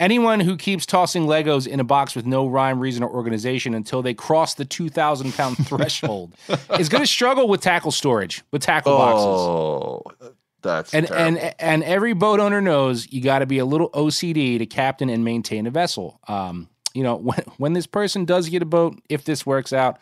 [0.01, 4.03] Anyone who keeps tossing Legos in a box with no rhyme, reason, or organization until
[4.03, 6.35] they cross the two thousand pound threshold
[6.79, 9.25] is gonna struggle with tackle storage, with tackle boxes.
[9.27, 10.03] oh,
[10.63, 11.39] that's And terrible.
[11.39, 15.09] and and every boat owner knows you got to be a little OCD to captain
[15.09, 16.19] and maintain a vessel.
[16.27, 19.99] Um, you know, when when this person does get a boat, if this works out,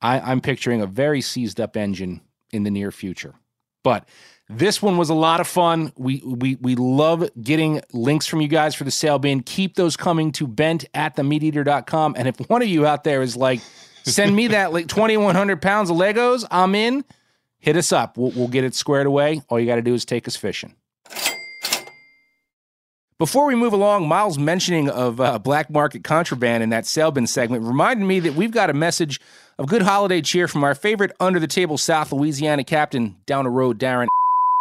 [0.00, 2.22] I, I'm picturing a very seized up engine
[2.52, 3.34] in the near future.
[3.84, 4.08] But
[4.48, 5.92] this one was a lot of fun.
[5.96, 9.42] We we we love getting links from you guys for the sale bin.
[9.42, 12.14] Keep those coming to bent at themeateater.com.
[12.16, 13.60] And if one of you out there is like,
[14.04, 17.04] send me that like 2,100 pounds of Legos, I'm in
[17.66, 18.16] hit us up.
[18.16, 19.42] We'll, we'll get it squared away.
[19.48, 20.74] All you got to do is take us fishing.
[23.18, 27.26] Before we move along, Miles' mentioning of uh, black market contraband in that sale bin
[27.26, 29.20] segment reminded me that we've got a message
[29.58, 33.50] of good holiday cheer from our favorite under the table South Louisiana captain down the
[33.50, 34.06] road, Darren,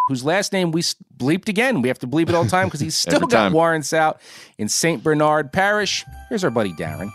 [0.08, 1.82] whose last name we s- bleeped again.
[1.82, 3.54] We have to bleep it all the time because he's still got time.
[3.54, 4.22] warrants out
[4.58, 5.04] in St.
[5.04, 6.06] Bernard Parish.
[6.30, 7.10] Here's our buddy Darren.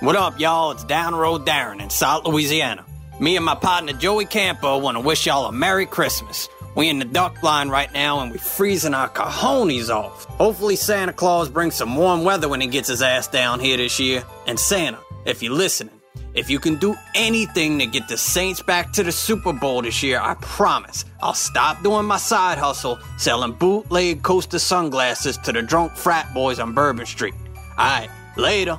[0.00, 0.70] What up, y'all?
[0.70, 2.84] It's Down Road Darren in South Louisiana.
[3.20, 6.48] Me and my partner Joey Campo want to wish y'all a Merry Christmas.
[6.74, 10.24] We in the duck line right now and we freezing our cojones off.
[10.24, 13.98] Hopefully Santa Claus brings some warm weather when he gets his ass down here this
[14.00, 14.22] year.
[14.46, 15.99] And Santa, if you're listening,
[16.34, 20.02] if you can do anything to get the Saints back to the Super Bowl this
[20.02, 25.62] year, I promise I'll stop doing my side hustle selling bootleg Costa sunglasses to the
[25.62, 27.34] drunk frat boys on Bourbon Street.
[27.78, 28.78] Alright, later.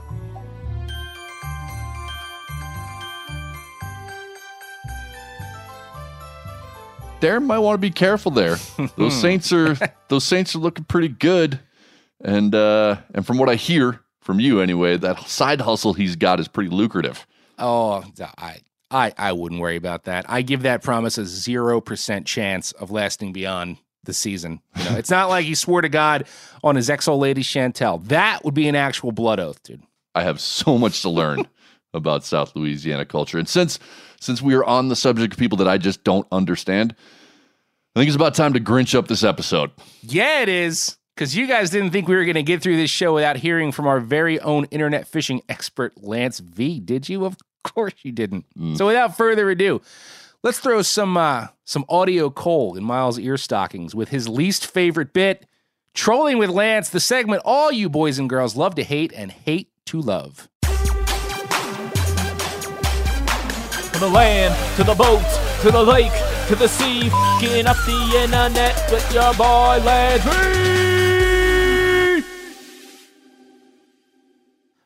[7.20, 8.58] Darren might want to be careful there.
[8.98, 9.78] Those Saints are
[10.08, 11.60] those Saints are looking pretty good.
[12.24, 16.40] And uh and from what I hear from you anyway, that side hustle he's got
[16.40, 17.28] is pretty lucrative.
[17.62, 18.04] Oh,
[18.38, 18.58] I,
[18.90, 20.26] I, I wouldn't worry about that.
[20.28, 24.62] I give that promise a zero percent chance of lasting beyond the season.
[24.76, 26.26] You know, it's not like he swore to God
[26.64, 28.04] on his ex old lady Chantel.
[28.08, 29.84] That would be an actual blood oath, dude.
[30.16, 31.48] I have so much to learn
[31.94, 33.38] about South Louisiana culture.
[33.38, 33.80] And since
[34.20, 36.96] since we are on the subject of people that I just don't understand,
[37.96, 39.72] I think it's about time to Grinch up this episode.
[40.02, 40.98] Yeah, it is.
[41.16, 43.72] because you guys didn't think we were going to get through this show without hearing
[43.72, 46.80] from our very own internet fishing expert, Lance V.
[46.80, 47.26] Did you?
[47.26, 47.38] Of
[47.74, 48.46] course you didn't.
[48.76, 49.82] So without further ado,
[50.44, 55.14] let's throw some uh, some audio coal in Miles' ear stockings with his least favorite
[55.14, 55.46] bit,
[55.94, 59.70] trolling with Lance, the segment all you boys and girls love to hate and hate
[59.88, 60.50] to love.
[63.92, 65.24] From the land, to the boat,
[65.62, 66.12] to the lake,
[66.48, 70.91] to the sea, f***ing up the internet with your boy Lance V.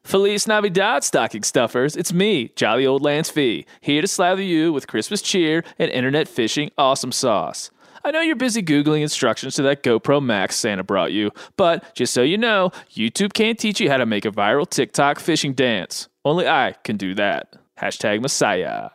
[0.05, 1.95] Feliz Navidad, stocking stuffers.
[1.95, 6.27] It's me, Jolly Old Lance V, here to slather you with Christmas cheer and internet
[6.27, 7.71] fishing awesome sauce.
[8.03, 12.13] I know you're busy Googling instructions to that GoPro Max Santa brought you, but just
[12.13, 16.07] so you know, YouTube can't teach you how to make a viral TikTok fishing dance.
[16.23, 17.55] Only I can do that.
[17.79, 18.91] Hashtag Messiah.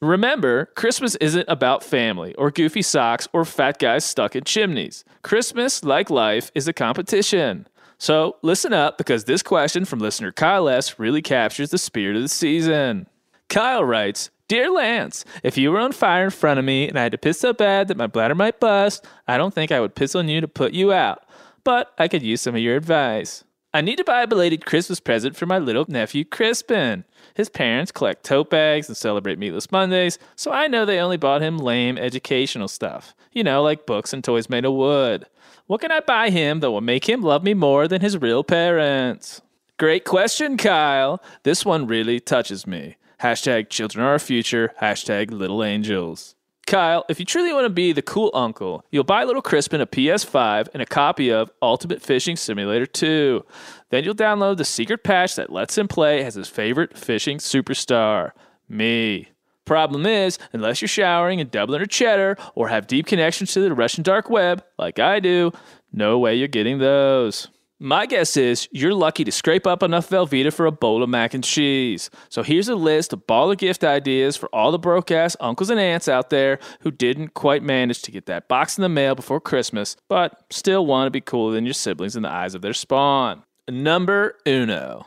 [0.00, 5.04] Remember, Christmas isn't about family or goofy socks or fat guys stuck in chimneys.
[5.22, 7.66] Christmas, like life, is a competition.
[8.00, 10.98] So listen up because this question from listener Kyle S.
[10.98, 13.06] really captures the spirit of the season.
[13.50, 17.02] Kyle writes, Dear Lance, if you were on fire in front of me and I
[17.02, 19.94] had to piss so bad that my bladder might bust, I don't think I would
[19.94, 21.26] piss on you to put you out.
[21.62, 23.44] But I could use some of your advice.
[23.74, 27.04] I need to buy a belated Christmas present for my little nephew Crispin.
[27.34, 31.42] His parents collect tote bags and celebrate Meatless Mondays, so I know they only bought
[31.42, 33.14] him lame educational stuff.
[33.30, 35.26] You know, like books and toys made of wood.
[35.70, 38.42] What can I buy him that will make him love me more than his real
[38.42, 39.40] parents?
[39.78, 41.22] Great question, Kyle.
[41.44, 42.96] This one really touches me.
[43.22, 44.74] Hashtag children are our future.
[44.82, 46.34] Hashtag little angels.
[46.66, 49.86] Kyle, if you truly want to be the cool uncle, you'll buy little Crispin a
[49.86, 53.46] PS5 and a copy of Ultimate Fishing Simulator 2.
[53.90, 58.32] Then you'll download the secret patch that lets him play as his favorite fishing superstar,
[58.68, 59.28] me.
[59.70, 63.72] Problem is, unless you're showering in Dublin or Cheddar or have deep connections to the
[63.72, 65.52] Russian dark web, like I do,
[65.92, 67.46] no way you're getting those.
[67.78, 71.34] My guess is you're lucky to scrape up enough Velveeta for a bowl of mac
[71.34, 72.10] and cheese.
[72.30, 75.78] So here's a list of baller gift ideas for all the broke ass uncles and
[75.78, 79.40] aunts out there who didn't quite manage to get that box in the mail before
[79.40, 82.74] Christmas, but still want to be cooler than your siblings in the eyes of their
[82.74, 83.44] spawn.
[83.68, 85.06] Number uno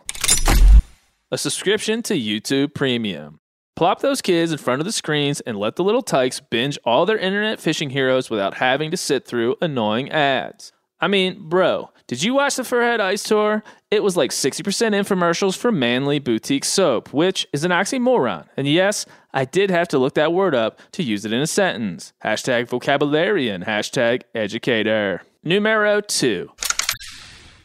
[1.33, 3.39] a subscription to YouTube Premium.
[3.75, 7.05] Plop those kids in front of the screens and let the little tykes binge all
[7.05, 10.71] their internet fishing heroes without having to sit through annoying ads.
[11.01, 13.63] I mean, bro, did you watch the Furhead Ice Tour?
[13.89, 18.47] It was like 60% infomercials for Manly Boutique Soap, which is an oxymoron.
[18.55, 21.47] And yes, I did have to look that word up to use it in a
[21.47, 22.13] sentence.
[22.23, 25.23] Hashtag vocabularian, hashtag educator.
[25.43, 26.51] Numero two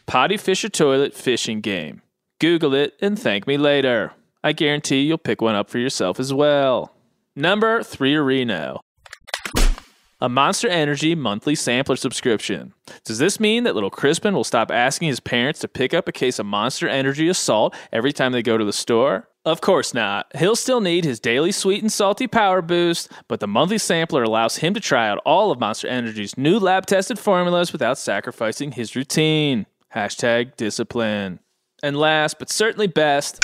[0.07, 2.03] Potty Fisher Toilet Fishing Game.
[2.41, 4.15] Google it and thank me later.
[4.43, 6.95] I guarantee you'll pick one up for yourself as well.
[7.35, 8.81] Number three, Reno.
[10.21, 12.75] A Monster Energy monthly sampler subscription.
[13.05, 16.13] Does this mean that little Crispin will stop asking his parents to pick up a
[16.13, 19.29] case of Monster Energy Assault every time they go to the store?
[19.45, 20.27] Of course not.
[20.37, 24.57] He'll still need his daily sweet and salty power boost, but the monthly sampler allows
[24.57, 28.97] him to try out all of Monster Energy's new lab tested formulas without sacrificing his
[28.97, 29.67] routine.
[29.95, 31.39] Hashtag discipline.
[31.81, 33.41] And last, but certainly best,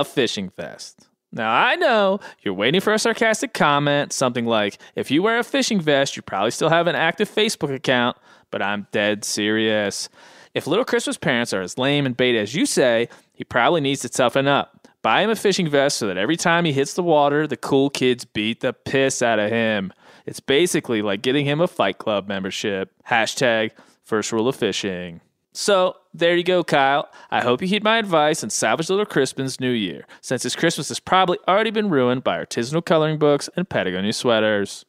[0.00, 1.08] a fishing vest.
[1.32, 5.44] Now, I know you're waiting for a sarcastic comment, something like, if you wear a
[5.44, 8.16] fishing vest, you probably still have an active Facebook account,
[8.50, 10.08] but I'm dead serious.
[10.54, 14.02] If Little Crispin's parents are as lame and bait as you say, he probably needs
[14.02, 14.86] to toughen up.
[15.02, 17.90] Buy him a fishing vest so that every time he hits the water, the cool
[17.90, 19.92] kids beat the piss out of him.
[20.24, 22.92] It's basically like getting him a Fight Club membership.
[23.08, 23.72] Hashtag
[24.04, 25.20] first rule of fishing.
[25.56, 27.08] So there you go, Kyle.
[27.30, 30.88] I hope you heed my advice and salvage little Crispin's new year, since his Christmas
[30.88, 34.84] has probably already been ruined by artisanal coloring books and Patagonia sweaters.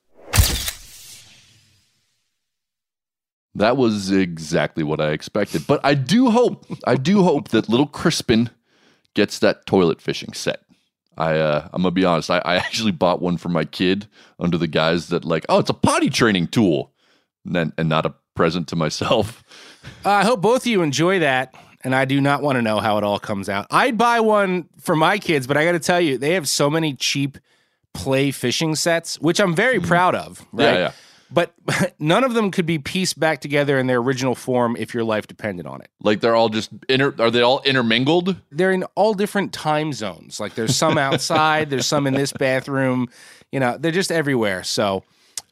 [3.54, 5.66] That was exactly what I expected.
[5.68, 8.50] But I do hope, I do hope that little Crispin
[9.14, 10.62] gets that toilet fishing set.
[11.18, 12.30] I uh, I'm gonna be honest.
[12.30, 14.08] I, I actually bought one for my kid
[14.40, 16.92] under the guise that like, oh, it's a potty training tool,
[17.46, 19.44] and and not a present to myself.
[20.06, 21.56] Uh, I hope both of you enjoy that.
[21.84, 23.68] And I do not want to know how it all comes out.
[23.70, 26.68] I'd buy one for my kids, but I got to tell you, they have so
[26.68, 27.38] many cheap
[27.94, 30.44] play fishing sets, which I'm very proud of.
[30.52, 30.66] Right?
[30.66, 30.92] Yeah, yeah.
[31.32, 31.54] But
[32.00, 35.28] none of them could be pieced back together in their original form if your life
[35.28, 35.90] depended on it.
[36.02, 37.14] Like they're all just inter.
[37.20, 38.36] Are they all intermingled?
[38.52, 40.40] They're in all different time zones.
[40.40, 43.10] Like there's some outside, there's some in this bathroom.
[43.52, 44.64] You know, they're just everywhere.
[44.64, 45.04] So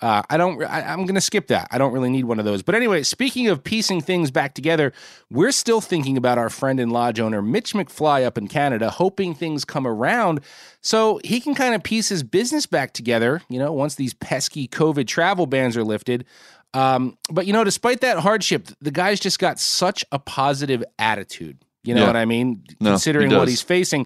[0.04, 0.62] uh, I don't.
[0.64, 1.70] I, I'm going to skip that.
[1.72, 2.62] I don't really need one of those.
[2.62, 4.91] But anyway, speaking of piecing things back together,
[5.32, 9.34] we're still thinking about our friend and lodge owner Mitch McFly up in Canada, hoping
[9.34, 10.41] things come around
[10.82, 13.41] so he can kind of piece his business back together.
[13.47, 16.26] You know, once these pesky COVID travel bans are lifted.
[16.74, 21.60] Um, but you know, despite that hardship, the guy's just got such a positive attitude.
[21.84, 22.08] You know Yeah.
[22.08, 22.64] what I mean?
[22.82, 24.06] No, he Considering what he's facing.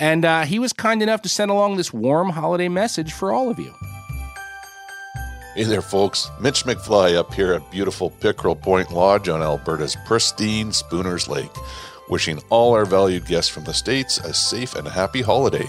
[0.00, 3.48] And uh, he was kind enough to send along this warm holiday message for all
[3.48, 3.72] of you.
[5.56, 6.30] Hey there, folks.
[6.38, 11.50] Mitch McFly up here at beautiful Pickerel Point Lodge on Alberta's pristine Spooners Lake,
[12.10, 15.66] wishing all our valued guests from the States a safe and happy holiday.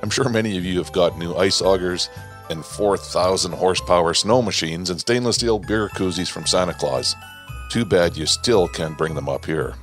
[0.00, 2.08] I'm sure many of you have got new ice augers
[2.48, 7.14] and 4,000 horsepower snow machines and stainless steel beer koozies from Santa Claus.
[7.70, 9.74] Too bad you still can't bring them up here.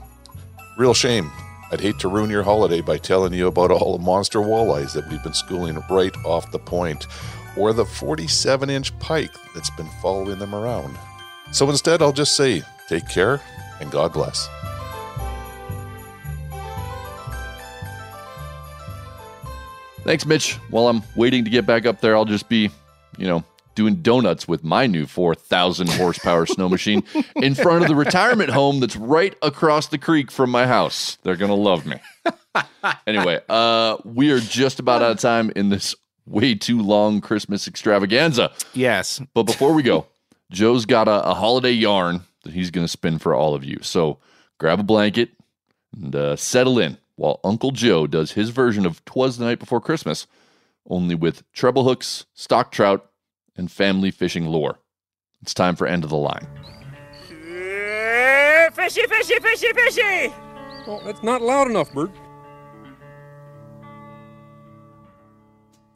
[0.76, 1.32] Real shame.
[1.72, 5.08] I'd hate to ruin your holiday by telling you about all the monster walleyes that
[5.10, 7.06] we've been schooling right off the point,
[7.58, 10.98] or the 47 inch pike that's been following them around.
[11.52, 13.42] So instead, I'll just say, take care
[13.80, 14.50] and God bless.
[20.04, 20.54] Thanks, Mitch.
[20.70, 22.70] While I'm waiting to get back up there, I'll just be,
[23.18, 23.44] you know,
[23.74, 27.04] doing donuts with my new 4,000 horsepower snow machine
[27.36, 31.18] in front of the retirement home that's right across the creek from my house.
[31.24, 32.00] They're going to love me.
[33.08, 35.96] anyway, uh, we are just about out of time in this
[36.26, 38.52] way too long Christmas extravaganza.
[38.74, 39.22] Yes.
[39.34, 40.08] But before we go,
[40.52, 43.78] Joe's got a, a holiday yarn that he's going to spin for all of you.
[43.82, 44.20] So
[44.60, 45.32] grab a blanket
[45.96, 49.82] and uh, settle in while Uncle Joe does his version of Twas the Night Before
[49.82, 50.28] Christmas,
[50.90, 53.10] only with treble hooks, stock trout,
[53.56, 54.80] and family fishing lore.
[55.42, 56.48] It's time for End of the Line.
[58.74, 60.34] Fishy, fishy, fishy, fishy!
[60.86, 62.12] Well, that's not loud enough, Bert.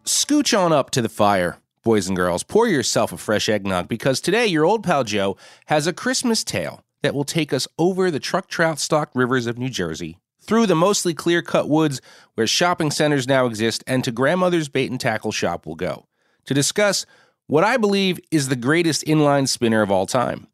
[0.09, 2.41] Scooch on up to the fire, boys and girls.
[2.41, 5.37] Pour yourself a fresh eggnog because today your old pal Joe
[5.67, 9.59] has a Christmas tale that will take us over the truck trout stocked rivers of
[9.59, 12.01] New Jersey, through the mostly clear cut woods
[12.33, 16.07] where shopping centers now exist, and to grandmother's bait and tackle shop we'll go
[16.45, 17.05] to discuss
[17.45, 20.47] what I believe is the greatest inline spinner of all time.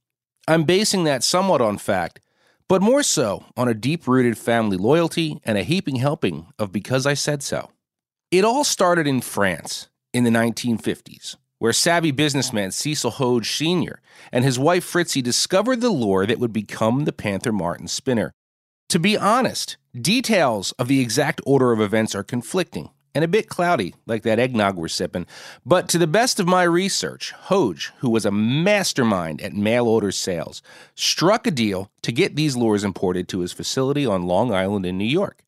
[0.49, 2.19] I'm basing that somewhat on fact,
[2.67, 7.05] but more so on a deep rooted family loyalty and a heaping helping of Because
[7.05, 7.69] I Said So.
[8.37, 14.01] It all started in France in the 1950s, where savvy businessman Cecil Hoge Sr.
[14.29, 18.33] and his wife Fritzie discovered the lure that would become the Panther Martin spinner.
[18.89, 23.47] To be honest, details of the exact order of events are conflicting and a bit
[23.47, 25.27] cloudy, like that eggnog we're sipping.
[25.65, 30.11] But to the best of my research, Hoge, who was a mastermind at mail order
[30.11, 30.61] sales,
[30.93, 34.97] struck a deal to get these lures imported to his facility on Long Island in
[34.97, 35.44] New York.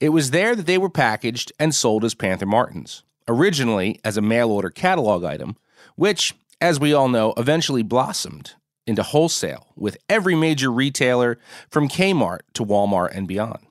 [0.00, 4.22] It was there that they were packaged and sold as Panther Martins, originally as a
[4.22, 5.56] mail order catalog item,
[5.96, 8.54] which, as we all know, eventually blossomed
[8.86, 11.38] into wholesale with every major retailer
[11.70, 13.66] from Kmart to Walmart and beyond.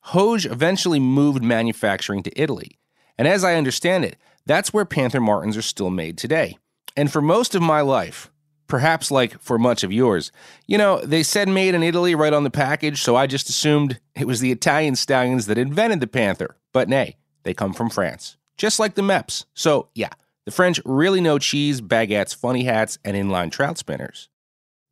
[0.00, 2.78] Hoge eventually moved manufacturing to Italy,
[3.18, 6.56] and as I understand it, that's where Panther Martins are still made today.
[6.96, 8.30] And for most of my life,
[8.66, 10.32] perhaps like for much of yours,
[10.66, 14.00] you know, they said made in Italy right on the package, so I just assumed
[14.14, 16.56] it was the Italian stallions that invented the Panther.
[16.72, 19.44] But nay, they come from France, just like the Mepps.
[19.54, 20.10] So yeah,
[20.44, 24.28] the French really know cheese, baguettes, funny hats, and inline trout spinners.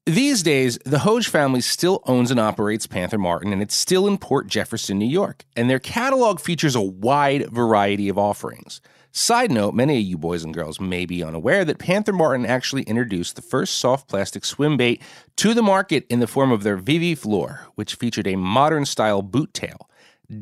[0.06, 4.18] These days, the Hoge family still owns and operates Panther Martin, and it's still in
[4.18, 5.46] Port Jefferson, New York.
[5.56, 8.82] And their catalog features a wide variety of offerings.
[9.16, 12.82] Side note many of you boys and girls may be unaware that Panther Martin actually
[12.82, 15.00] introduced the first soft plastic swim bait
[15.36, 19.22] to the market in the form of their Vivi Floor, which featured a modern style
[19.22, 19.88] boot tail,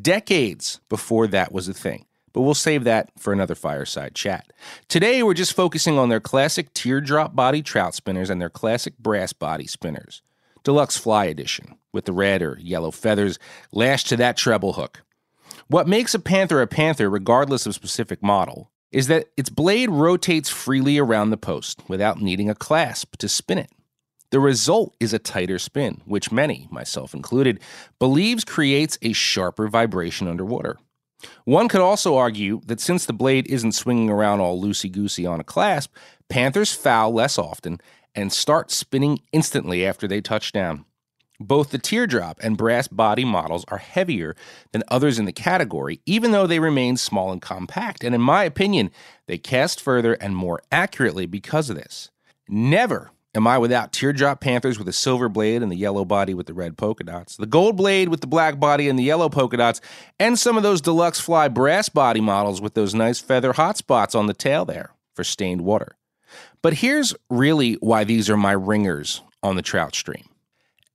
[0.01, 4.55] decades before that was a thing but we'll save that for another fireside chat.
[4.89, 9.35] Today, we're just focusing on their classic teardrop body trout spinners and their classic brass
[9.35, 10.23] body spinners.
[10.65, 13.39] Deluxe Fly Edition, with the red or yellow feathers
[13.71, 15.03] lashed to that treble hook.
[15.73, 20.51] What makes a panther a panther, regardless of specific model, is that its blade rotates
[20.51, 23.71] freely around the post without needing a clasp to spin it.
[24.33, 27.59] The result is a tighter spin, which many, myself included,
[27.99, 30.77] believes creates a sharper vibration underwater.
[31.47, 35.41] One could also argue that since the blade isn't swinging around all loosey goosey on
[35.41, 35.95] a clasp,
[36.29, 37.81] panthers foul less often
[38.15, 40.85] and start spinning instantly after they touch down.
[41.43, 44.37] Both the teardrop and brass body models are heavier
[44.73, 48.05] than others in the category, even though they remain small and compact.
[48.05, 48.91] And in my opinion,
[49.27, 52.11] they cast further and more accurately because of this.
[52.49, 56.47] Never am I without teardrop panthers with a silver blade and the yellow body with
[56.47, 59.57] the red polka dots, the gold blade with the black body and the yellow polka
[59.57, 59.81] dots,
[60.19, 64.15] and some of those deluxe fly brass body models with those nice feather hot spots
[64.15, 65.97] on the tail there for stained water.
[66.63, 70.25] But here's really why these are my ringers on the trout stream.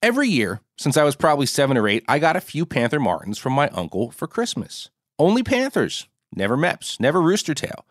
[0.03, 3.39] Every year, since I was probably seven or eight, I got a few Panther Martins
[3.39, 4.91] from my uncle for Christmas.
[5.17, 7.83] Only Panthers, never Mepps, never Rooster Tail,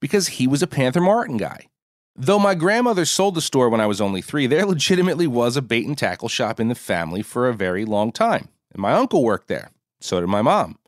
[0.00, 1.68] because he was a Panther Martin guy.
[2.16, 5.62] Though my grandmother sold the store when I was only three, there legitimately was a
[5.62, 8.48] bait and tackle shop in the family for a very long time.
[8.72, 9.70] And my uncle worked there.
[10.00, 10.78] So did my mom.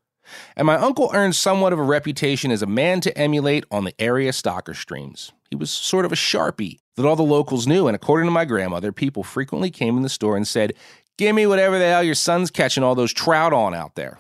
[0.57, 3.95] And my uncle earned somewhat of a reputation as a man to emulate on the
[4.01, 5.33] area stocker streams.
[5.51, 8.45] He was sort of a sharpie that all the locals knew, and according to my
[8.45, 10.75] grandmother, people frequently came in the store and said,
[11.19, 14.19] Give me whatever the hell your son's catching all those trout on out there.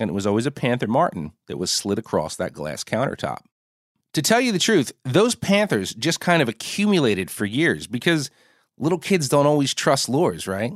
[0.00, 3.38] And it was always a Panther Martin that was slid across that glass countertop.
[4.12, 8.30] To tell you the truth, those panthers just kind of accumulated for years because
[8.78, 10.72] little kids don't always trust lures, right?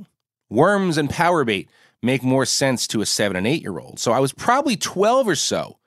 [0.49, 1.69] Worms and power bait
[2.03, 3.99] make more sense to a seven and eight year old.
[3.99, 5.79] So I was probably 12 or so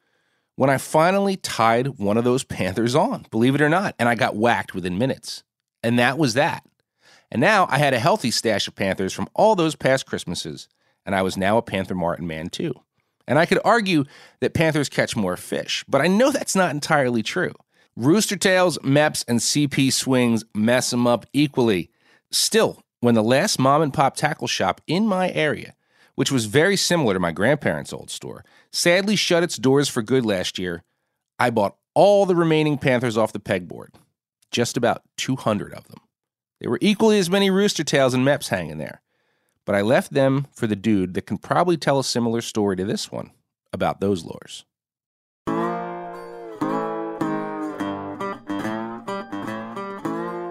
[0.55, 4.15] when I finally tied one of those panthers on, believe it or not, and I
[4.15, 5.43] got whacked within minutes.
[5.81, 6.63] And that was that.
[7.31, 10.67] And now I had a healthy stash of panthers from all those past Christmases,
[11.05, 12.73] and I was now a Panther Martin man too.
[13.27, 14.05] And I could argue
[14.41, 17.53] that panthers catch more fish, but I know that's not entirely true.
[17.95, 21.91] Rooster tails, Mepps, and CP swings mess them up equally.
[22.31, 25.73] Still, when the last mom and pop tackle shop in my area,
[26.15, 30.25] which was very similar to my grandparents' old store, sadly shut its doors for good
[30.25, 30.83] last year,
[31.39, 33.89] I bought all the remaining panthers off the pegboard.
[34.51, 35.99] Just about 200 of them.
[36.59, 39.01] There were equally as many rooster tails and Mepps hanging there
[39.65, 42.85] but I left them for the dude that can probably tell a similar story to
[42.85, 43.31] this one
[43.71, 44.65] about those lures.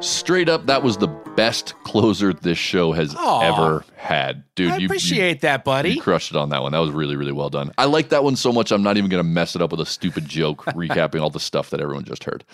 [0.03, 3.41] Straight up, that was the best closer this show has Aw.
[3.43, 4.73] ever had, dude.
[4.73, 5.93] I you, appreciate that, buddy.
[5.93, 6.73] You crushed it on that one.
[6.73, 7.71] That was really, really well done.
[7.79, 8.73] I like that one so much.
[8.73, 11.39] I'm not even going to mess it up with a stupid joke recapping all the
[11.39, 12.45] stuff that everyone just heard.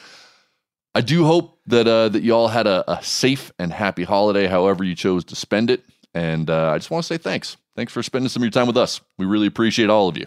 [0.95, 4.47] I do hope that uh, that you all had a, a safe and happy holiday,
[4.47, 5.85] however you chose to spend it.
[6.13, 7.57] And uh, I just want to say thanks.
[7.77, 9.01] Thanks for spending some of your time with us.
[9.17, 10.27] We really appreciate all of you.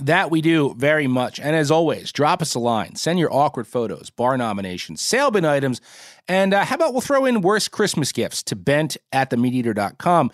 [0.00, 1.40] That we do very much.
[1.40, 5.44] And as always, drop us a line, send your awkward photos, bar nominations, sale bin
[5.44, 5.80] items,
[6.28, 10.30] and uh, how about we'll throw in worst Christmas gifts to bent at themeateater.com.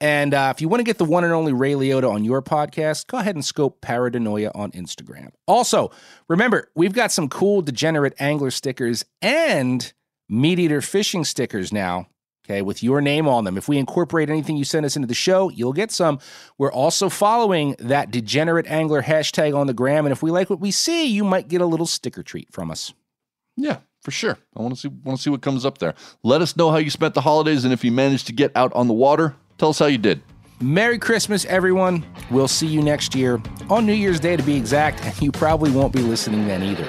[0.00, 2.42] And uh, if you want to get the one and only Ray Liotta on your
[2.42, 5.30] podcast, go ahead and scope Paradenoia on Instagram.
[5.46, 5.90] Also,
[6.28, 9.94] remember, we've got some cool degenerate angler stickers and
[10.30, 12.08] MeatEater fishing stickers now
[12.46, 13.58] okay, with your name on them.
[13.58, 16.18] If we incorporate anything you send us into the show, you'll get some.
[16.58, 20.60] We're also following that degenerate angler hashtag on the gram, and if we like what
[20.60, 22.94] we see, you might get a little sticker treat from us.
[23.56, 24.38] Yeah, for sure.
[24.56, 25.94] I want to see want to see what comes up there.
[26.22, 28.72] Let us know how you spent the holidays, and if you managed to get out
[28.74, 30.22] on the water, tell us how you did.
[30.60, 32.04] Merry Christmas, everyone.
[32.30, 35.70] We'll see you next year on New Year's Day to be exact, and you probably
[35.70, 36.88] won't be listening then either.